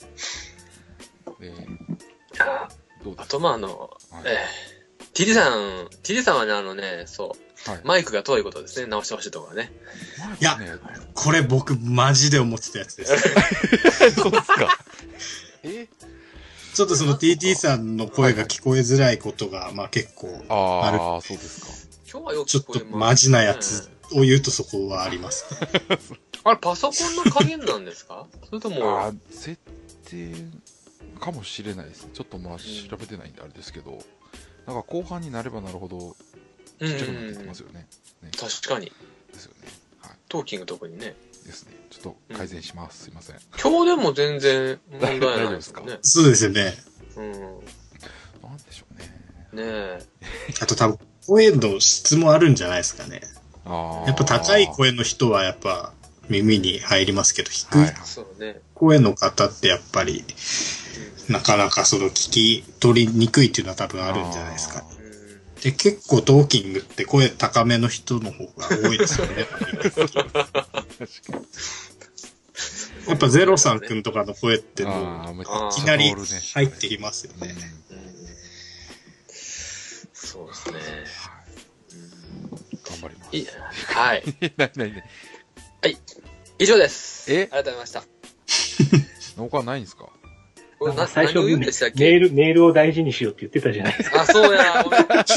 [1.41, 1.55] え
[2.41, 4.39] あーあと、まあ、あの、はいえ
[4.75, 4.79] え
[5.15, 7.81] TD さん、TD さんはね、あのね、そう、はい。
[7.85, 9.73] マイクが遠いことですね、直してほしいところはね。
[10.41, 10.73] いやね、
[11.15, 13.17] これ僕マジで思ってたやつです。
[14.15, 14.79] そうですか。
[15.65, 15.89] え？
[16.75, 21.67] ちょっとその TT さんの声が聞こえづらいことが、まあ結構、ああ、そうですか。
[22.11, 25.45] 今日はよくちょっとマジなやつを言うとそこはあります。
[26.45, 28.27] あれ、パソコンの加減なんですか？
[28.49, 29.59] それとあも、あ、設
[30.05, 30.35] 定
[31.21, 32.11] かもしれないですね。
[32.15, 34.03] ちょっとまあ調べてないんであれですけど、
[34.67, 36.17] なんか後半になればなるほど
[36.81, 37.87] うんちっちゃくなっていきますよね。
[38.23, 38.93] ね確かに。
[39.33, 39.69] ですよね。
[40.01, 40.11] はい。
[40.29, 41.15] トーキング特にね。
[41.45, 41.73] ですね。
[41.91, 43.05] ちょっと改善します。
[43.05, 43.37] すいません。
[43.61, 45.99] 今日でも全然問題ないですかね。
[46.03, 46.75] そうですよね。
[47.17, 47.33] うん。
[47.33, 49.07] なんでしょうね。
[49.53, 49.99] ねえ。
[50.61, 53.23] あと多分、声の質もあるんじゃないですかね。
[54.07, 55.93] やっぱ高い声の人はやっぱ
[56.29, 57.95] 耳に入りますけど、低はい。
[58.75, 60.25] 声の方ってやっぱり、
[61.29, 64.85] なかなかその聞き取りにくいっていうのは多分あるんじゃないですか。
[64.99, 65.07] うん。
[65.07, 65.19] うん
[65.61, 69.47] で、結構トーキングって声高めの人の方が多いですよね。
[73.09, 76.15] やっぱゼロさんくんとかの声ってもういきなり
[76.55, 77.57] 入ってきますよね。
[77.91, 77.99] うん
[80.29, 80.79] そうですね。
[83.33, 83.47] い
[83.95, 84.23] はい。
[84.57, 85.03] なになになに
[86.59, 87.33] 以上です。
[87.33, 87.43] え？
[87.43, 88.05] ありがとうございました。
[89.37, 90.09] 他ないんですか？
[91.09, 92.17] 最初何を言うんメでしたっけ？
[92.17, 94.23] ール、メールを大事にしようって言ってたじゃないですか。
[94.23, 95.07] あ、そうや、ごめん。
[95.07, 95.25] ごめん。
[95.25, 95.33] ち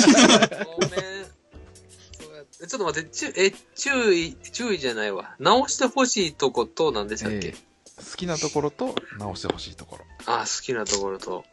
[2.63, 5.35] ょっと待って、ちゅえ、注意、注意じゃないわ。
[5.39, 7.55] 直してほしいとこと何でしたっけ、えー
[7.97, 10.05] 好きなところと直してほしいところ。
[10.25, 11.45] あ、好きなところと、はい。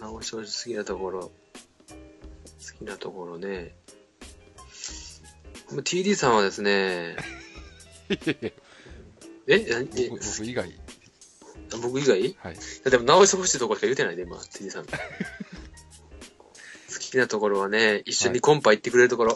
[0.00, 1.20] 直してほしい好きなところ。
[1.20, 1.30] 好
[2.78, 3.74] きなところね。
[5.70, 7.16] TD さんはですね、
[9.46, 9.88] え何？
[9.96, 10.72] え僕僕以外、
[11.82, 12.20] 僕以外？
[12.20, 12.56] いはい。
[12.84, 14.86] やでも直してほしいところしか言うてないで、今、TD さん。
[14.86, 14.90] 好
[16.98, 19.34] きなところはね、一緒にコンパ行ってくれるところ。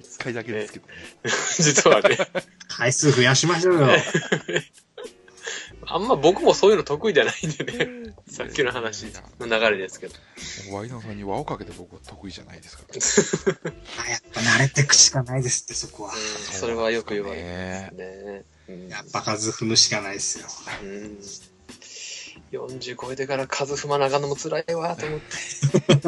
[0.00, 0.94] 一回だけですけどね。
[1.58, 2.16] 実はね。
[2.68, 3.88] 回数増やしましょうよ。
[5.86, 8.01] あんま僕もそういうの得意じゃないんでね。
[8.32, 9.06] さっきの話
[9.38, 10.14] の流れですけど。
[10.74, 12.94] ワイナーさんに輪をかけて僕は得意じゃないですから。
[14.06, 16.14] あやっぱ慣れてくしかないですって、そこは。
[16.14, 16.20] うん
[16.54, 18.44] それはよく言われねますね。
[18.68, 20.46] うんやっぱ数踏むしかないですよ。
[20.82, 21.18] うん
[22.52, 25.26] 40超えてから数踏まなあかんのも辛いわと思って。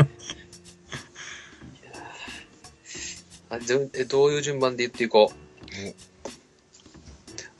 [3.50, 5.32] あ順えどういう順番で言っていこおう。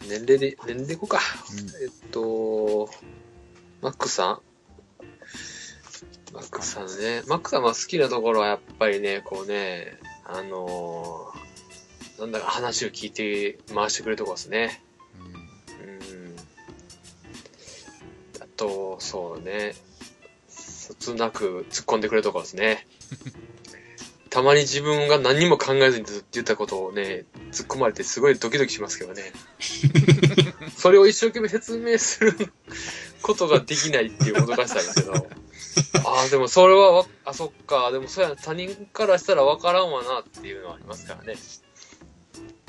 [0.09, 1.21] 年齢で、年齢でいこうか。
[1.53, 2.89] うんえっと、
[3.83, 4.54] マックさん？
[6.35, 7.23] マックさんね。
[7.27, 11.45] マックさんは好きなところはやっぱりね、こうね、あのー
[12.19, 14.83] なんだか話を聞いて回してくれるところですね。
[15.19, 16.37] うんうん。
[18.41, 19.75] あと、そうね。
[20.49, 22.87] そつなく突っ込んでくれるところですね。
[24.31, 29.33] たまに自分が何にも考えずにずっと言ったことをね、突っ込まれてすごいドキドキしますけどね。
[30.77, 32.53] それを一生懸命説明する
[33.25, 35.15] ことができないっていうもどかしさですけど。
[36.07, 37.91] ああ、でもそれは、あ、そっか。
[37.91, 41.37] でもそうや、他人からしたらわからんわなっていうのはありますからね。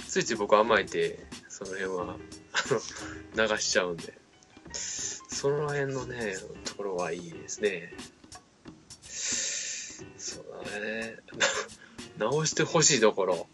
[0.07, 4.17] ついつい僕甘えて、その辺は、あの、流しちゃうんで。
[4.71, 7.93] その辺のね、ところはいいですね。
[10.17, 11.17] そうだね。
[12.17, 13.47] 直してほしいところ。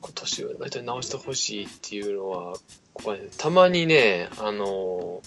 [0.00, 2.52] 今年は大体直してほしいっていうのは、
[2.94, 5.20] ここはね、たまにね、あの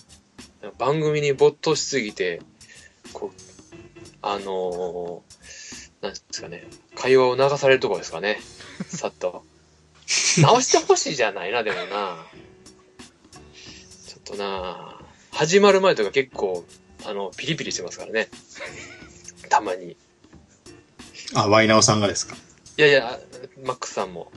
[0.78, 2.42] 番組に没頭しすぎて、
[3.14, 3.40] こう、
[4.22, 5.24] あの
[6.02, 8.40] なんですかね、会話を流されるところですかね。
[8.90, 9.44] さっと。
[10.42, 12.26] 直してほしいじゃないな、でもな。
[14.08, 15.00] ちょっとな、
[15.32, 16.66] 始まる前とか結構、
[17.06, 18.30] あの、ピリピリしてますからね。
[19.50, 19.96] たまに。
[21.34, 22.36] あ、ワイナオさんがですか？
[22.78, 23.20] いやいや、
[23.64, 24.32] マックスさんも。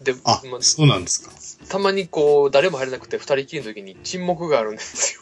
[0.00, 1.30] で、あま、そうなんですか。
[1.68, 5.20] たまにこう、誰も入れなくて二人きりの時に沈黙があるんですよ。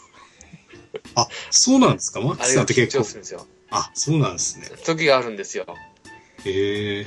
[1.17, 2.21] あ、そうなんですか？
[2.23, 3.03] マックあスさんって結構。
[3.03, 3.47] 張するんですよ。
[3.71, 4.69] あ、そうなんですね。
[4.85, 5.67] 時があるんですよ。
[6.45, 7.07] へえ。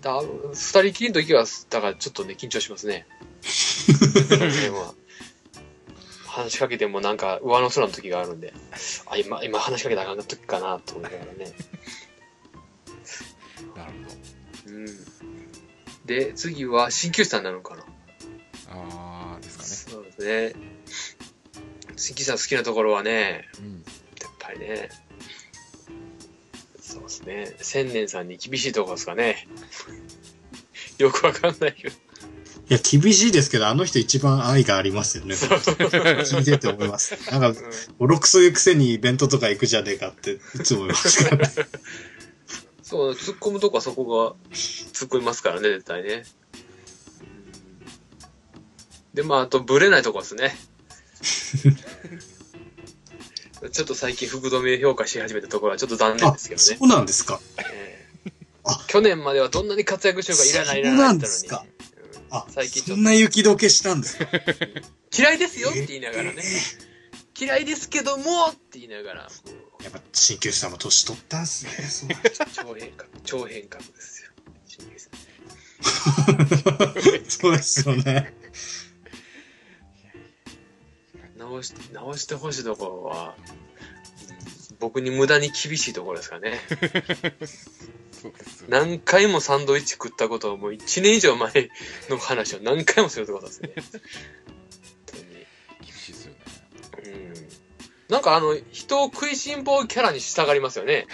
[0.00, 3.06] だ二人きりの時は、だからちょっとね、緊張しますね。
[3.42, 3.98] その
[4.50, 4.94] 辺は
[6.26, 8.52] 話しかけてもなんか上の空の時があるんで、
[9.06, 11.52] あ、今、今話しかけたらあかん時かなと思いながらね。
[13.76, 13.92] なる
[14.64, 14.72] ほど。
[14.74, 14.86] うん。
[16.06, 17.84] で、次は鍼灸師さんになるのかな？
[18.68, 20.18] あーですかそうです
[20.54, 20.54] ね。
[21.96, 23.44] 鍼灸師さん好きなところはね、ね。
[23.58, 23.72] うん。
[24.22, 24.90] やっぱりね、
[26.80, 29.48] そうですね、千年さんに厳しいところですかね。
[30.98, 31.96] よくわかんないけど。
[32.68, 35.34] いや、厳しいですけど、あの人一番愛がありますよね。
[35.36, 37.16] 聞いてて思います。
[37.30, 37.56] なんか、うん
[37.98, 41.54] ボロクソ言うくせにイベントとか行くじゃねえかって、いつも思いますからね。
[42.86, 46.22] そう、突っ込むとこはそこが突っ込みますからね、絶対ね。
[49.12, 50.56] で、まあ、あと、ブレないとこですね。
[53.72, 56.76] ちょっと最近、福留評価し始めたところはちょっと残念あ、ですけどね。
[56.78, 57.40] そうなんですか。
[58.86, 61.70] 去年まではどんなに活躍しようかいらないいらないって言ったのに。
[62.30, 64.26] あ、最近ちょっとそんな雪解けしたんですか
[65.16, 66.40] 嫌いですよって言いながらね。
[67.36, 69.28] 嫌いですけどもって言いながら、
[69.86, 71.72] やっぱ、鍼灸師さんも年取ったんすね。
[71.88, 72.10] そう
[72.52, 74.30] 超変革、超変革ですよ。
[74.66, 75.12] 新入さん
[77.28, 78.34] そうですよね。
[81.38, 83.66] 直し、直してほしいところは、うん
[84.78, 86.60] 僕に無駄に厳しいところですかね。
[88.12, 88.64] そうです。
[88.68, 91.70] 何回もサンドイッチ食ったことをもう1年以上前
[92.10, 93.70] の話を何回もするってことですね。
[98.08, 101.06] なんかあの、人を食いしん坊キャラに従いますよね。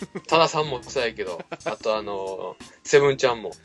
[0.28, 3.50] 多田さんもそうやけど、あとあの、セブンちゃんも。
[3.50, 3.62] 確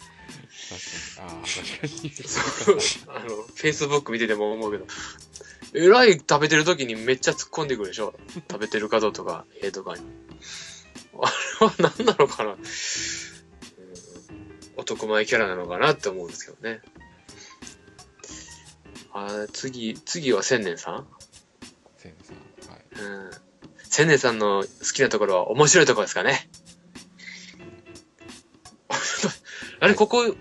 [1.18, 1.30] かに。
[1.30, 2.12] ああ、確かに。
[2.12, 4.86] そうあの、フェイスブック見てても思うけど、
[5.74, 8.14] えらい食べてる時にめっちゃ突っ込んでくるでしょ
[8.50, 10.02] 食べてるかどうとか、絵とかに。
[11.22, 12.60] あれは何なのかな、うん、
[14.78, 16.82] 男前キャラなのかなって思うんですけどね。
[19.14, 21.08] あー次、次は千年さん？
[21.98, 22.45] 千年さん。
[22.96, 23.06] はい。
[23.06, 23.32] うん。
[23.90, 26.50] 千年さんの好きなところは面白いところですかね。
[29.80, 30.36] あれ、ここ、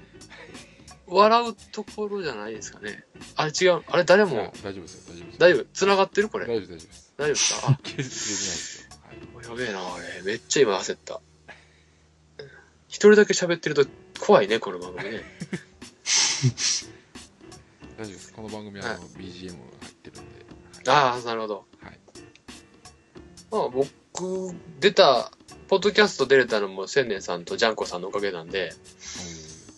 [1.07, 3.05] 笑うところじゃないですかね。
[3.37, 3.83] あれ違う。
[3.89, 5.39] あれ誰も、大丈夫ですよ、大丈夫です。
[5.39, 5.65] 大丈夫？
[5.75, 6.47] 繋がってるこれ？
[6.47, 7.13] 大丈夫、大丈夫です。
[7.17, 7.69] 大丈夫ですか？
[7.69, 8.89] あ、切れてないですよ。
[9.03, 9.13] は
[9.43, 9.47] い。
[9.49, 10.23] やべえな、あれ。
[10.23, 11.21] めっちゃ今焦った。
[12.89, 13.87] 一人だけ喋ってると
[14.21, 15.23] 怖いね、この番組ね。
[17.99, 18.33] 大丈夫です。
[18.33, 19.57] この番組は、あの、BGM 入
[19.89, 20.91] ってるんで。
[20.91, 21.67] ああ、なるほど。
[21.81, 22.01] はい。
[23.55, 23.89] まあ、僕、
[24.81, 25.31] 出た、
[25.69, 28.73] ポッドキャスト出れたのも千年さんとジャンコさんのおかげなんで、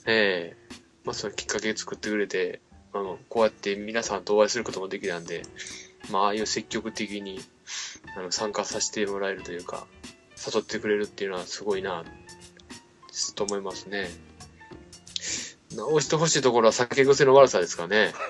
[0.07, 2.63] ええまあ、それきっかけ作ってくれて、
[2.95, 5.43] あの、こうやって皆さんとお会いすることもできたんで、
[6.11, 7.39] まあ、ああいう積極的に、
[8.17, 9.87] あの、参加させてもらえるというか、
[10.55, 12.03] 誘ってくれるっていうのはすごいな、
[13.35, 14.09] と思いますね。
[15.75, 18.15] 直してほしいところは酒癖の悪さですかね。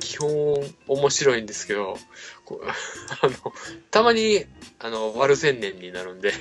[0.00, 1.96] 基本面白いんですけど、
[3.22, 3.52] あの、
[3.90, 4.44] たまに、
[4.78, 6.32] あの、悪千年になるんで。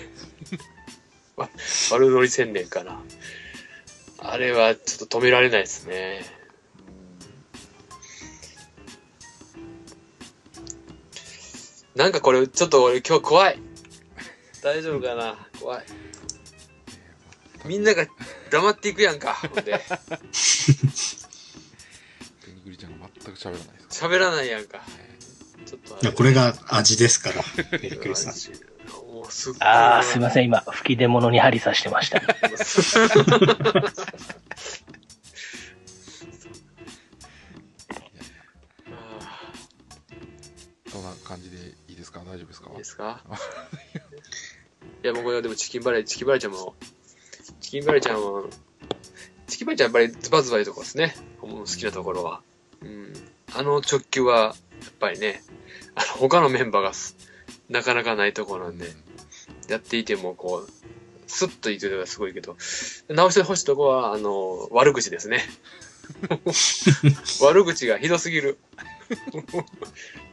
[1.35, 1.49] わ
[1.91, 3.01] 悪乗り千年かな。
[4.19, 6.23] あれはちょっと止められないですね。
[11.95, 13.59] なんかこれ、ちょっと俺今日怖い。
[14.61, 15.47] 大丈夫かな？
[15.59, 15.85] 怖い。
[17.65, 18.05] みんなが
[18.49, 19.33] 黙っていくやんか。
[19.33, 19.63] ほんで。
[22.45, 24.81] ペニグリちゃんが全く喋らない喋らないやんか。
[25.66, 27.43] ちょっとあいや、これが味ですから、
[27.80, 28.34] ペリクリさん。
[29.59, 30.45] ああ、すいません。
[30.45, 32.22] 今、吹き出物に針刺してました。
[38.91, 39.51] あ
[40.89, 41.57] そんな感じで
[41.88, 42.20] いいですか？
[42.20, 42.70] 大丈夫ですか？
[42.70, 43.22] ーいいですか？
[45.03, 46.76] いや、もうこれはでもチキンバレー、チキンバレーちゃんも、
[47.61, 48.45] チキンバレーちゃんも、
[49.47, 51.16] チキンバレーちゃんやっぱりズバズバいうとこですね。
[51.41, 52.41] 僕の好きなところは。
[52.82, 53.14] うん。
[53.55, 54.55] あの直球は、
[54.91, 55.43] ぱりね、
[55.95, 57.15] あの、他のメンバーがす
[57.69, 58.91] なかなかないところなんで、
[59.69, 60.71] やっていても、こう、
[61.27, 62.57] スッといくのがすごいけど、
[63.07, 65.43] 直してほしいとこは、あの、悪口ですね。
[67.41, 68.59] 悪口がひどすぎる。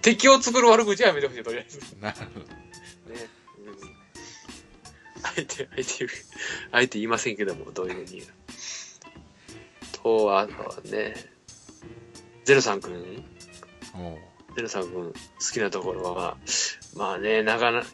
[0.02, 1.80] 敵を作る悪口はやめてほしい、とりあえず。
[2.00, 2.40] なるほど。
[2.40, 3.28] ね。
[3.58, 3.96] うん。
[5.22, 6.08] あえて、あえて
[6.72, 8.22] あえて言いませんけども、どういうふうに。
[10.02, 11.14] と、あとはね、
[12.44, 13.24] ゼロさんくん
[13.94, 14.18] おう
[14.56, 15.14] ゼロさんくん好
[15.52, 16.36] きなところは、
[16.96, 17.84] まあね、なかな、や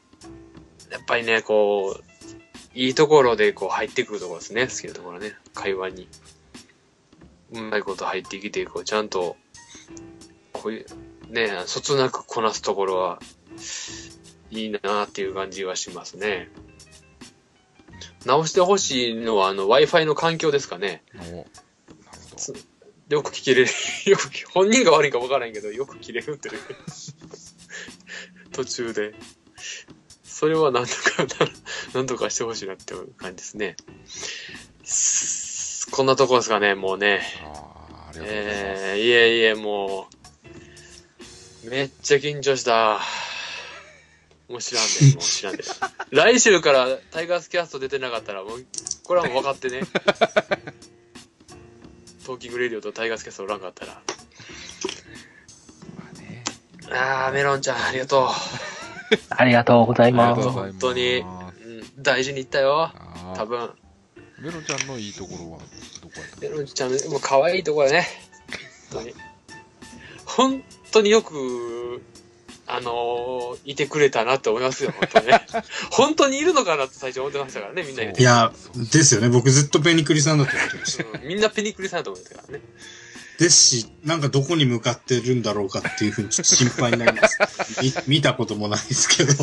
[0.98, 2.04] っぱりね、こう、
[2.74, 6.09] いいところでこう入ってくるところですね、好きなところね、会話に。
[7.52, 9.36] うまいこと入ってきて、こう、ちゃんと、
[10.52, 10.86] こういう、
[11.30, 13.20] ね、そつなくこなすところは、
[14.50, 16.50] いいなっていう感じはしますね。
[18.24, 21.02] 直してほしいのは、あの、Wi-Fi の環境ですかね。
[23.09, 23.70] よく聞けれる。
[24.11, 26.50] よく、本人が悪いか分からんけど、よく切れるって。
[28.52, 29.14] 途中で。
[30.24, 31.50] それはなんとかな、
[31.94, 33.76] なんとかしてほしいなっていう感じですね。
[34.84, 37.22] すこんなとこですかね、もうね。
[37.42, 38.82] あ、ありがとうございます。
[38.84, 40.09] えー、いえいえ、も
[41.64, 43.00] う、めっちゃ緊張した。
[44.48, 45.64] もう知らんで、もう知らんで。
[46.11, 48.66] 来週からタイガースキャスト出てなかったら、もう、
[49.04, 49.80] これはもう分かってね。
[52.26, 53.92] トーキングレディオとタイガースキャストおらんかったら。
[53.92, 54.00] あ
[56.20, 56.42] ね。
[56.90, 58.26] あー、メロンちゃん、ありがとう
[59.30, 59.86] ありがとう。
[59.86, 60.42] ございます。
[60.48, 61.24] 本当にう。
[61.24, 61.52] ん、
[62.02, 62.90] 大事にいったよ。
[63.36, 63.70] 多分。
[64.40, 65.58] メロンちゃんのいいところは
[66.02, 68.08] どこやメロンちゃん、もう可愛いところだね。
[68.92, 69.14] 本当に。
[70.24, 72.02] 本当によく、
[72.66, 75.46] あのーいてくれたなって思いますよ、本当にね。
[75.90, 78.52] 本当にいるのかなって最初思ってましたからね、みんなにいや、
[78.92, 79.28] ですよね。
[79.28, 81.04] 僕ずっとペニクリさんだと思ってました。
[81.04, 82.64] うんみんなペニクリさんだと思ってたからね。
[83.38, 87.38] ですし、なんかどこに向かってるんだろうかっていうふうにちょっと心配になります。
[88.08, 89.34] み見たこともないですけど、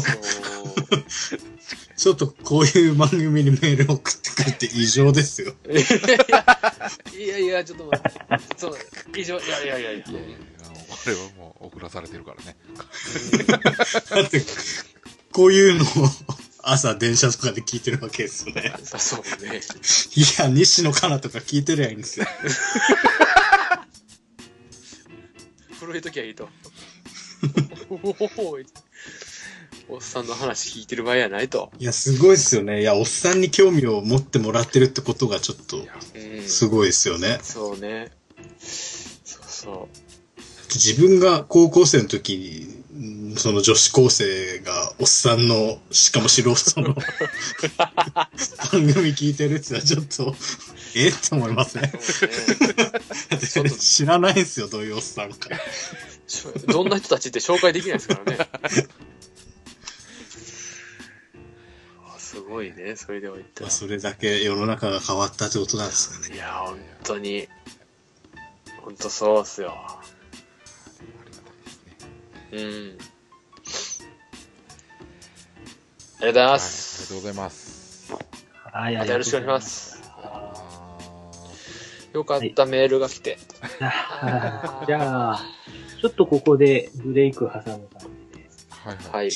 [1.96, 5.54] ちょっとこういう番組にメール送ってくるって異常ですよ。
[5.70, 5.86] いやい
[6.28, 8.20] や、いやいや、ちょっと待って。
[8.58, 8.78] そう、
[9.16, 10.06] 以上、いやいやいやいや。
[10.94, 12.56] これはもう送らされてるからね。
[14.10, 14.42] だって、
[15.32, 15.88] こういうのを
[16.62, 18.74] 朝電車とかで聞いてるわけですよね。
[18.74, 19.62] あそうね。
[20.16, 22.26] いや、西野カナとか聞いてりゃいいんですよ。
[25.80, 26.48] 古い時はいいと。
[27.90, 28.16] おお
[29.90, 31.72] おっさんの話聞いてる場合やないと。
[31.78, 32.82] いや、すごいですよね。
[32.82, 36.48] いや、おっさんに興味を持ってもらってるってことがちょっと、うん。
[36.48, 37.40] すごいですよね。
[37.42, 38.12] そうね。
[38.62, 39.90] そうそ
[40.76, 47.04] 自分が高校生の時に、うんその女子高生がおっさんの、しかも素人の番
[48.94, 50.36] 組聞いてるってのはちょっと、
[50.96, 51.08] え？
[51.10, 51.92] って思いますね。
[53.80, 55.50] 知らないんですよ、どういうおっさんか。
[56.68, 58.38] どんな人たちって紹介できないですからね。
[62.16, 63.66] あすごいね、それでは言ったら。
[63.66, 66.36] まあ、それだけ世の中が変わったってことなんですよね。
[66.36, 67.48] いや、本当に、
[68.82, 69.74] 本当そうっすよ。
[72.54, 72.98] うん。
[76.22, 77.08] ありがとうございまはい、ありがす。
[77.10, 78.14] とうございます。
[78.72, 80.04] はい、またよろしくお願いします。
[80.18, 80.54] あ
[82.14, 83.40] よかった、メールが来て。
[84.88, 85.46] じゃあ、
[86.00, 88.50] ちょっとここでブレイク挟む感じで。
[88.70, 89.14] ーはいはい。
[89.14, 89.30] はい。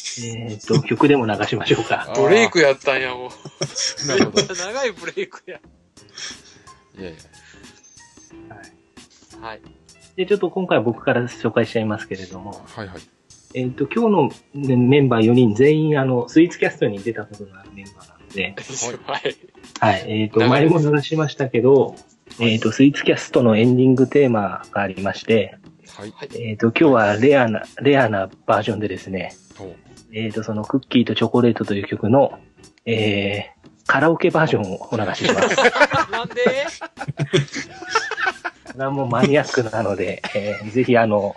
[0.51, 2.13] えっ、と、曲でも流しましょうか。
[2.15, 4.07] ブレイクやったんや、もう。
[4.07, 4.55] なるほど。
[4.55, 5.59] 長いブレイクや。
[6.99, 8.55] いやいや。
[8.55, 8.71] はい。
[9.41, 9.76] はい。
[10.17, 13.01] で、ちょっと今回僕から紹介しちゃいますけれども、はいはい。
[13.53, 18.55] えっ、と、今日のメンバー4人全員、あの、スイーツキャストに出たことのあるメンバーなので、
[19.05, 19.35] はい。
[19.79, 20.21] はい。
[20.23, 21.95] えっ、と、長い前も流しましたけど、
[22.39, 25.59] えっ、と、スイーツキャストのエンディングテーマがありまして、
[25.95, 26.11] はい。
[26.11, 26.29] はい。
[26.41, 29.75] えっ、と、今日はレアな、レアなバージョンでですね、お
[30.11, 32.39] えっ、と、そのクッキーとチョコレートという曲の、
[32.87, 35.55] えー、カラオケバージョンをお流しします。
[36.11, 36.65] なんで？
[38.77, 41.35] これはもうマニアックなので、 えーぜひあの、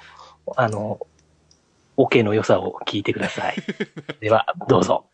[0.56, 1.00] あの、
[1.96, 3.56] オ、ケの良さを聞いてください。
[4.20, 5.09] では、どうぞ。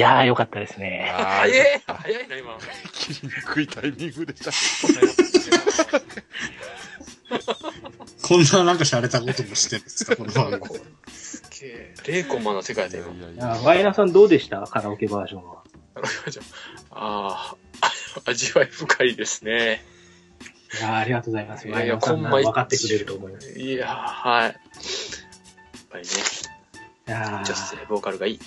[0.00, 1.12] やー、よかったですね。
[1.16, 2.58] あ早い早いな、今。
[2.92, 4.50] 切りにくいタイミングでした。
[8.22, 10.66] こんななんか洒落たこともしてるんですか、この番号。
[11.12, 11.94] すげえ。
[12.24, 13.04] 0コンマの世界だよ。
[13.12, 14.60] いやいいややワイナさんどうでした？
[14.66, 15.62] カラオケバージョンは。
[16.90, 17.90] ああ、
[18.30, 19.84] 味わい深いですね。
[20.78, 21.66] いやーありがとうございます。
[21.68, 23.58] いやいやワイナさんなら分かってくれると思います。
[23.58, 23.90] いやー、
[24.28, 24.44] はい。
[24.44, 24.54] やっ
[25.90, 26.10] ぱりね、
[27.08, 28.40] いや女性ーボーカルがいい。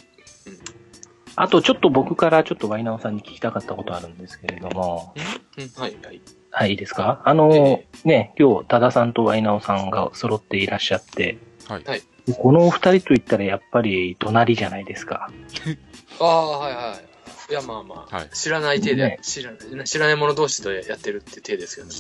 [1.36, 5.14] あとちょっと僕からちょっとワイナオさんに聞きたかったことあるんですけれども、
[5.58, 6.22] うん、はい、はい。
[6.52, 7.22] はい、いいですか？
[7.26, 11.84] あの、えね、今日、多田さんとワイナオさんが揃っていらっしゃって、はい。
[11.84, 12.02] はい
[12.40, 15.30] このお二人と言ったらやっぱり隣じゃないですか。
[16.22, 17.13] ああ、はい、はい。
[17.50, 21.94] いや、まあまあ、はい知らない手で、ね知らない、知らない者同士でやってるって手ですけどね。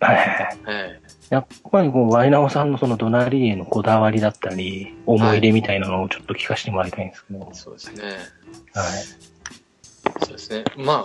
[0.00, 0.16] はい。
[0.16, 1.00] はい。
[1.30, 7.40] やっぱりこう、ワイナオさんのその隣へのこだわりだったり、思い入れみたいなのをちょっと聞かせてもらいたいんですけど。
[7.40, 7.54] はい。
[7.54, 8.02] そうですね。
[10.22, 10.64] そうですね。
[10.76, 11.04] ま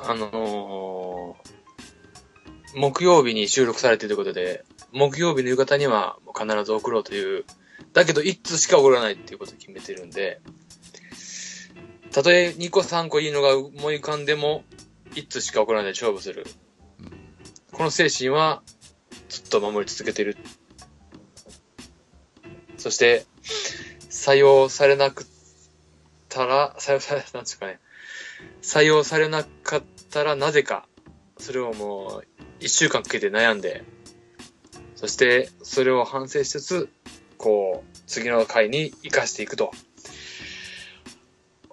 [0.00, 1.58] あ、あのー
[2.74, 7.44] 木曜日に収録されているということで、木曜日の夕方にはもう必ず送ろうという、
[7.92, 10.40] だけど一通しか送らないっていうことを決めてるんで、
[12.12, 14.64] たとえ2個3個いいのが思い浮かんでも、
[15.14, 16.46] 一通しか送らないで勝負する。
[17.00, 17.18] うん
[17.78, 18.62] この精神は
[19.28, 20.36] ずっと守り続けてる。
[22.76, 23.24] そして、
[24.10, 25.24] 採用されなく
[26.28, 27.78] たら、採用され、 なんですかね。
[28.62, 30.88] 採用されなかったらなぜか、
[31.38, 32.26] それをもう
[32.58, 33.84] 一週間かけて悩んで、
[34.96, 36.88] そしてそれを反省しつつ、
[37.36, 39.70] こう、次の回に活かしていくと。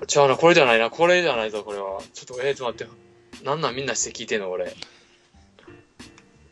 [0.07, 2.01] ちゃうな、これじゃないな、これじゃないぞ、これは。
[2.13, 3.45] ちょっと、えー、ちょっと待って。
[3.45, 4.73] なんなんみんなして聞いてんの、これ。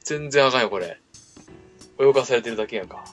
[0.03, 0.99] 全然あかんよ、これ。
[1.99, 3.03] 泳がされてるだけやんか。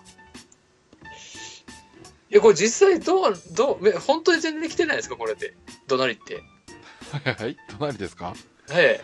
[2.31, 5.55] いや、これ実際どう、どう、え本当に全然できてないですか、これって。
[5.89, 6.37] 怒鳴りって。
[6.37, 7.57] はいはい。
[7.79, 8.35] 隣ですか？
[8.69, 9.01] はい。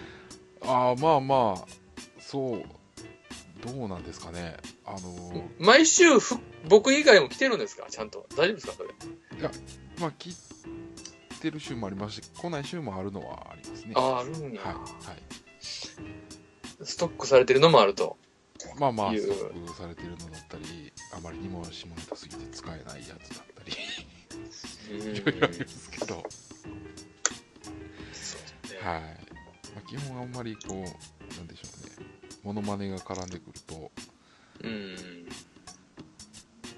[0.63, 1.65] ああ、まあまあ、
[2.21, 2.63] そう、
[3.67, 4.57] どうなんですかね。
[4.85, 6.37] あのー毎週ふ、
[6.69, 7.87] 僕以外も来てるんですか？
[7.91, 8.27] ちゃんと。
[8.37, 8.91] 大丈夫ですかそれ？
[9.99, 10.35] まあ、切っ
[11.47, 13.93] てる週もありますし、来ない週もあるのはありますね。
[13.95, 14.75] ああ、あるんや、はい。
[14.75, 14.85] はい。
[15.61, 18.17] ストックされてるのもあると。
[18.79, 23.73] まあまあ、ストックされているのだったり、あまりにも下ネタすぎて使えないやつだったり。
[24.91, 26.25] うんいろいろありますけど、はい。
[28.13, 28.41] そう
[28.73, 31.69] ねまあ、基本あんまりこう、なんでしょ
[32.01, 32.09] うね、
[32.43, 33.91] モノマネが絡んでくると
[34.65, 34.97] うん。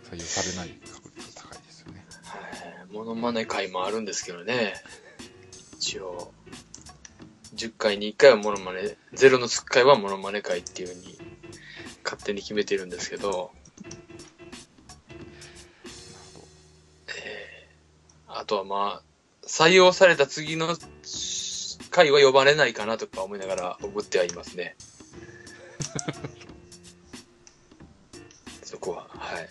[0.05, 2.05] 採用されない確率が高いですよね。
[2.25, 2.78] はい。
[2.91, 4.75] モノマネ回もあるんですけどね。
[5.77, 6.33] 一応、
[7.55, 11.19] 10回に1回はモノマネ、ゼロの10回はモノマネ回っていう風に
[12.05, 13.53] 勝手に決めてるんですけど、
[17.09, 19.03] えーあとはまあ、
[19.47, 20.77] 採用された次の
[21.99, 24.77] 回は呼ばれないかなとか思いながら送ってはいますね。
[28.63, 29.49] そこは、はい。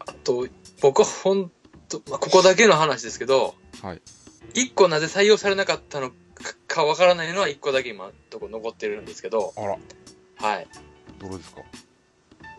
[0.00, 0.48] あと、
[0.80, 1.50] 僕はほん
[1.88, 3.88] と、まあ、ここだけの話ですけど、ど。
[3.88, 4.02] はい。
[4.54, 6.14] 一個なぜ採用されなかったのか
[6.66, 9.76] かわからないのは一個だけ今のとこ残ってるんですけど、あら、
[10.36, 10.66] はい。
[11.18, 11.62] どれですか？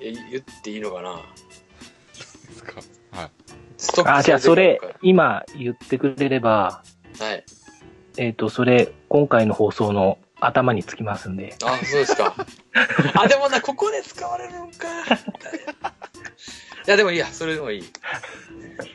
[0.02, 1.22] え言っていいのかな？
[2.50, 2.74] ですか？
[3.12, 3.32] はい。
[3.78, 6.84] ストックあ、じゃあそれ今言ってくれれば、
[7.20, 7.44] はい。
[8.18, 11.56] えっ、と、それ、今回の放送の頭につきますんで。
[11.64, 12.36] あ、そうですか。
[13.16, 14.88] あ、でもな、ここで使われるのか。
[16.90, 17.84] いや、でもいいや、それでもいい。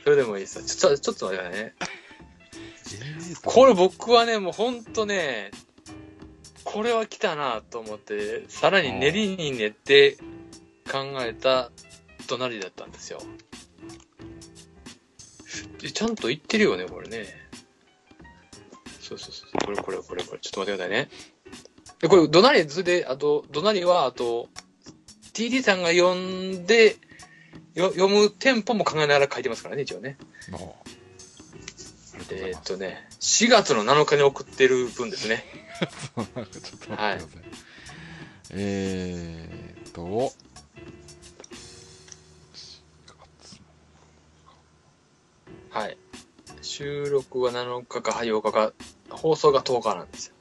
[0.03, 0.64] それでもいいです。
[0.64, 1.74] ちょっと、ちょっと待ってくださいね。
[3.45, 5.53] これ僕はね、もうほんとね、
[6.64, 10.16] これは来たなと思って、さらに練りに練って
[10.90, 11.70] 考えた
[12.26, 13.20] 隣だったんですよ。
[15.84, 17.26] えちゃんと言ってるよね、これね。
[19.01, 19.64] そうそうそう。
[19.64, 20.40] これこれこれこれ。
[20.40, 21.09] ちょっと待ってくださいね。
[22.01, 24.49] で、これ、どなり、それで、あと、どなりは、あと、
[25.32, 26.97] TD さんが読んで、
[27.75, 30.16] よ読むテンポも考えながら書いてますからね、一応ね。
[32.31, 32.62] えーっ。
[32.62, 35.45] とね、4月の7日に送ってる分ですね。
[36.14, 37.20] ちょっと待ってください。
[38.51, 40.33] えーっと、4
[43.07, 43.61] 月
[45.70, 45.99] はい。
[46.62, 48.72] 収録は7日か8日か、
[49.11, 50.34] 放送が10日なんですよ。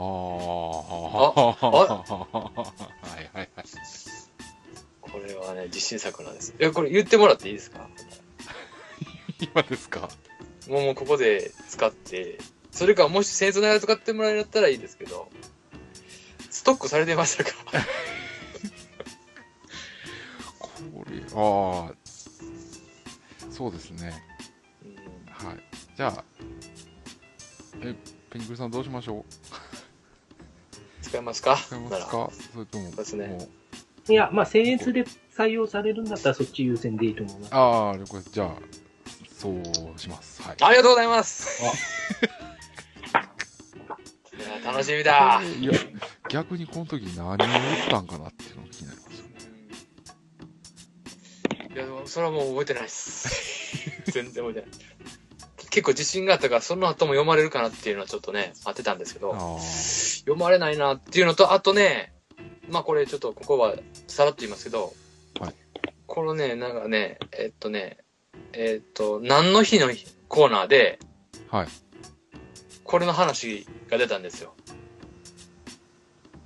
[0.00, 0.06] ああ、
[1.36, 1.56] は
[3.20, 3.64] いはいはい。
[5.00, 6.54] これはね、自信作なんです。
[6.58, 7.88] え、これ言ってもらっていいですか？
[9.40, 10.08] 今ですか？
[10.68, 12.38] もうもうここで使って、
[12.70, 15.28] それかもし戦争ながら使ってもらえたらいいですけど、
[16.50, 17.50] ストックされてましたか
[20.94, 21.94] これ、ああ、
[23.50, 24.22] そうですね。
[24.84, 25.58] うんはい。
[25.96, 26.24] じゃあ、
[27.82, 27.94] え、
[28.30, 29.24] ペンギンさんどうしましょう？
[31.10, 31.56] 使いますか？
[31.56, 33.48] 使いまならすかそれとも、ですねも
[34.08, 35.04] いや、まあ、僭越で
[35.36, 37.54] 採用されるんだったらそっち優先でいいと思います。
[37.54, 37.96] ああ。
[38.30, 38.54] じゃあ、
[39.36, 39.54] そう
[39.98, 40.42] します。
[40.42, 40.56] はい。
[40.60, 41.62] ありがとうございます。
[44.36, 45.42] いや 楽しみだ。
[45.42, 45.72] いや、
[46.28, 47.50] 逆にこの時何を言っ
[47.88, 49.34] たんかなっていうのが気になりますよね。
[51.74, 53.28] いや、でもそれはもう覚えてないです。
[54.12, 54.80] 全然覚えてない。
[55.70, 59.60] 結構自信があったから、その後も読まれるかなっていうのはちょっとね、待ってたんですけど、ああ、
[60.30, 62.12] 読まれないなっていうのと、あとね、
[62.68, 63.74] まあこれちょっとここは
[64.06, 64.92] さらっと言いますけど、
[65.40, 65.54] はい
[66.06, 67.98] このね、なんかね、えっとね、
[68.52, 69.88] えっと、何の日の
[70.28, 70.98] コーナーで、
[71.48, 71.68] はい。
[72.84, 74.54] これの話が出たんですよ。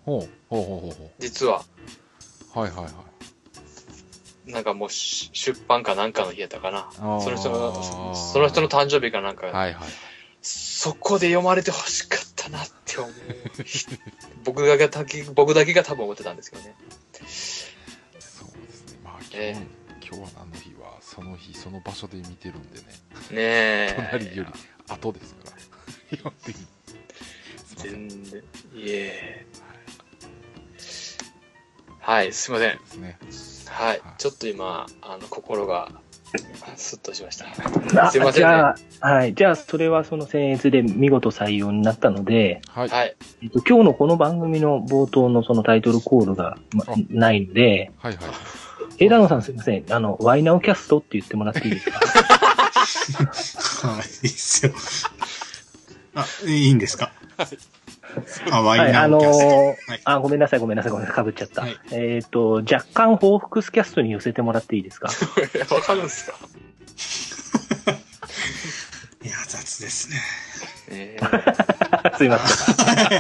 [0.05, 1.63] ほう、ほうほうほうほ実は。
[2.55, 2.59] う。
[2.59, 2.91] はいはいは
[4.47, 4.51] い。
[4.51, 6.91] なんかもうし出版かなんかの日やったかな。
[6.99, 9.75] あーその人の、その人の誕生日かなんか、はいはい。
[10.43, 13.13] そこで読まれて欲しかったなって思う。
[14.45, 16.75] 僕だけ僕だけが多分思ってたんですけどね。
[18.19, 18.99] そうですね。
[19.03, 19.57] まあ今日、え
[20.01, 22.85] 今日は何の日は、その日、その場所で見てるんでね。
[22.85, 24.09] ねえ。
[24.13, 24.51] 隣より
[24.89, 26.17] 後ですから。
[26.17, 26.67] 基本的に。
[27.77, 28.41] 全然。
[28.41, 29.47] いえ。
[32.01, 33.01] はい、すいません。
[33.01, 33.19] ね。
[33.67, 34.15] はいはい。
[34.19, 35.91] ちょっと今、あの、心が、
[36.77, 37.47] スッとしました。
[38.07, 39.35] あすいませんねじゃあ、はい。
[39.35, 42.89] じゃあ、それはその僭越で見事採用になったので、はい。
[42.89, 43.17] はい。
[43.43, 48.25] えっと、今日のこの番組の冒頭のそのタイトルコールが、まあないので、はいはい。
[48.99, 49.85] 枝野さんすいません。
[49.93, 51.99] あの、ワイナオキャストって言ってもらっていいですか？
[53.89, 54.73] はい、いいっすよ。
[56.15, 57.13] あ、いいんですか？
[57.37, 57.49] はい、
[58.89, 59.45] イナあのーキャスト。
[59.47, 61.63] ーはいあ、ごめんなさい、ごめんなさい、ごめんなさい、被っちゃった。
[61.63, 65.09] はいえっ、と、若干報復スキャストに寄せてもらっていいですか？
[65.75, 66.39] わかるんですか
[69.23, 70.17] いや、雑ですね。
[70.91, 73.19] えー すいません。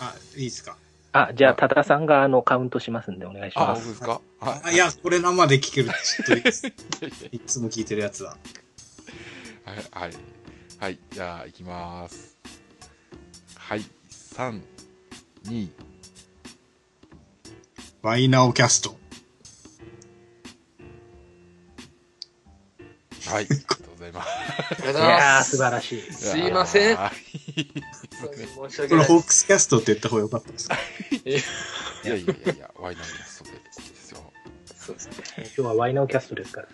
[0.00, 0.76] あ、いいですか？
[1.12, 3.82] あ、じゃあ、多田さんがあの、カウントしますんでお願いしあ、ます。
[3.82, 4.20] 僕ですか？
[4.40, 6.48] はあいや、これ生で聞けるちょっと
[7.32, 8.36] いつも聞いてるやつは。
[9.64, 10.12] はい、はい。
[10.84, 12.36] はい、じゃあ、いきます。
[13.56, 13.80] はい、
[14.10, 14.60] 3、
[15.46, 15.68] 2、
[18.02, 18.94] ワイナオキャスト。
[23.30, 24.90] はい、 ありがとうございます。
[24.92, 25.42] いや。
[25.42, 26.12] 素晴らしい。
[26.12, 27.66] すいませんあ申し
[28.54, 28.88] こ訳ないです。
[28.88, 30.76] れホークスキャストって言った方がよかったですか？
[31.10, 31.32] ーい
[32.10, 34.32] やいやいやいや、ワイナーキャストでいいですよ。
[34.66, 35.14] そうですね。
[35.38, 36.68] 今日はワイナオキャストですから。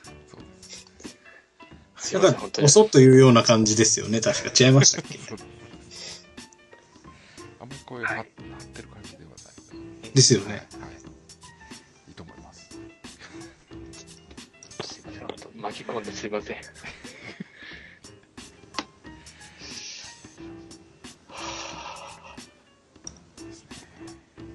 [2.01, 2.33] そうです。
[2.33, 2.63] すいません、なんか。
[2.63, 4.21] おそっと言うような感じですよね。
[4.21, 4.51] 確か。
[4.65, 5.19] 違いましたっけ？
[7.61, 8.27] あんまり声はい張っ
[8.69, 10.11] てる感じではない。
[10.15, 10.47] ですよね。
[10.47, 10.61] はい。
[10.61, 10.69] はい
[12.09, 12.69] いいと思います。
[14.83, 16.57] すいません、巻き込んですいません。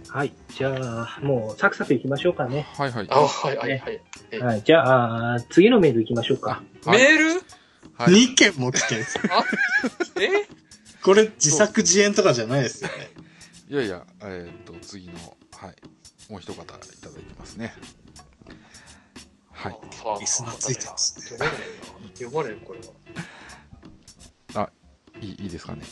[0.10, 0.34] はい。
[0.56, 2.66] じゃあ、もう、サクサクいきましょうかね。
[2.78, 3.08] はいはい。
[3.10, 3.94] あ、はい、はい、はい。
[3.96, 4.02] え
[4.40, 4.62] はい。
[4.64, 6.64] じゃあ、次のメールいきましょうか。
[6.86, 7.42] はいメール？
[7.94, 8.14] はい。
[8.14, 9.24] 2件も来てるんですよ
[10.22, 10.48] え？
[11.04, 12.96] これ自作自演とかじゃないですよね。
[13.70, 15.14] いやいや、えっ、と、次の、
[15.52, 16.32] はい。
[16.32, 16.90] もう一方いただき
[17.38, 17.74] ますね。
[19.52, 19.72] はい。
[19.72, 22.06] はあリスナーついてますね読まれるな。
[22.14, 22.80] 読まれる、これ
[24.60, 24.72] は。
[25.22, 25.84] いいいいですかね。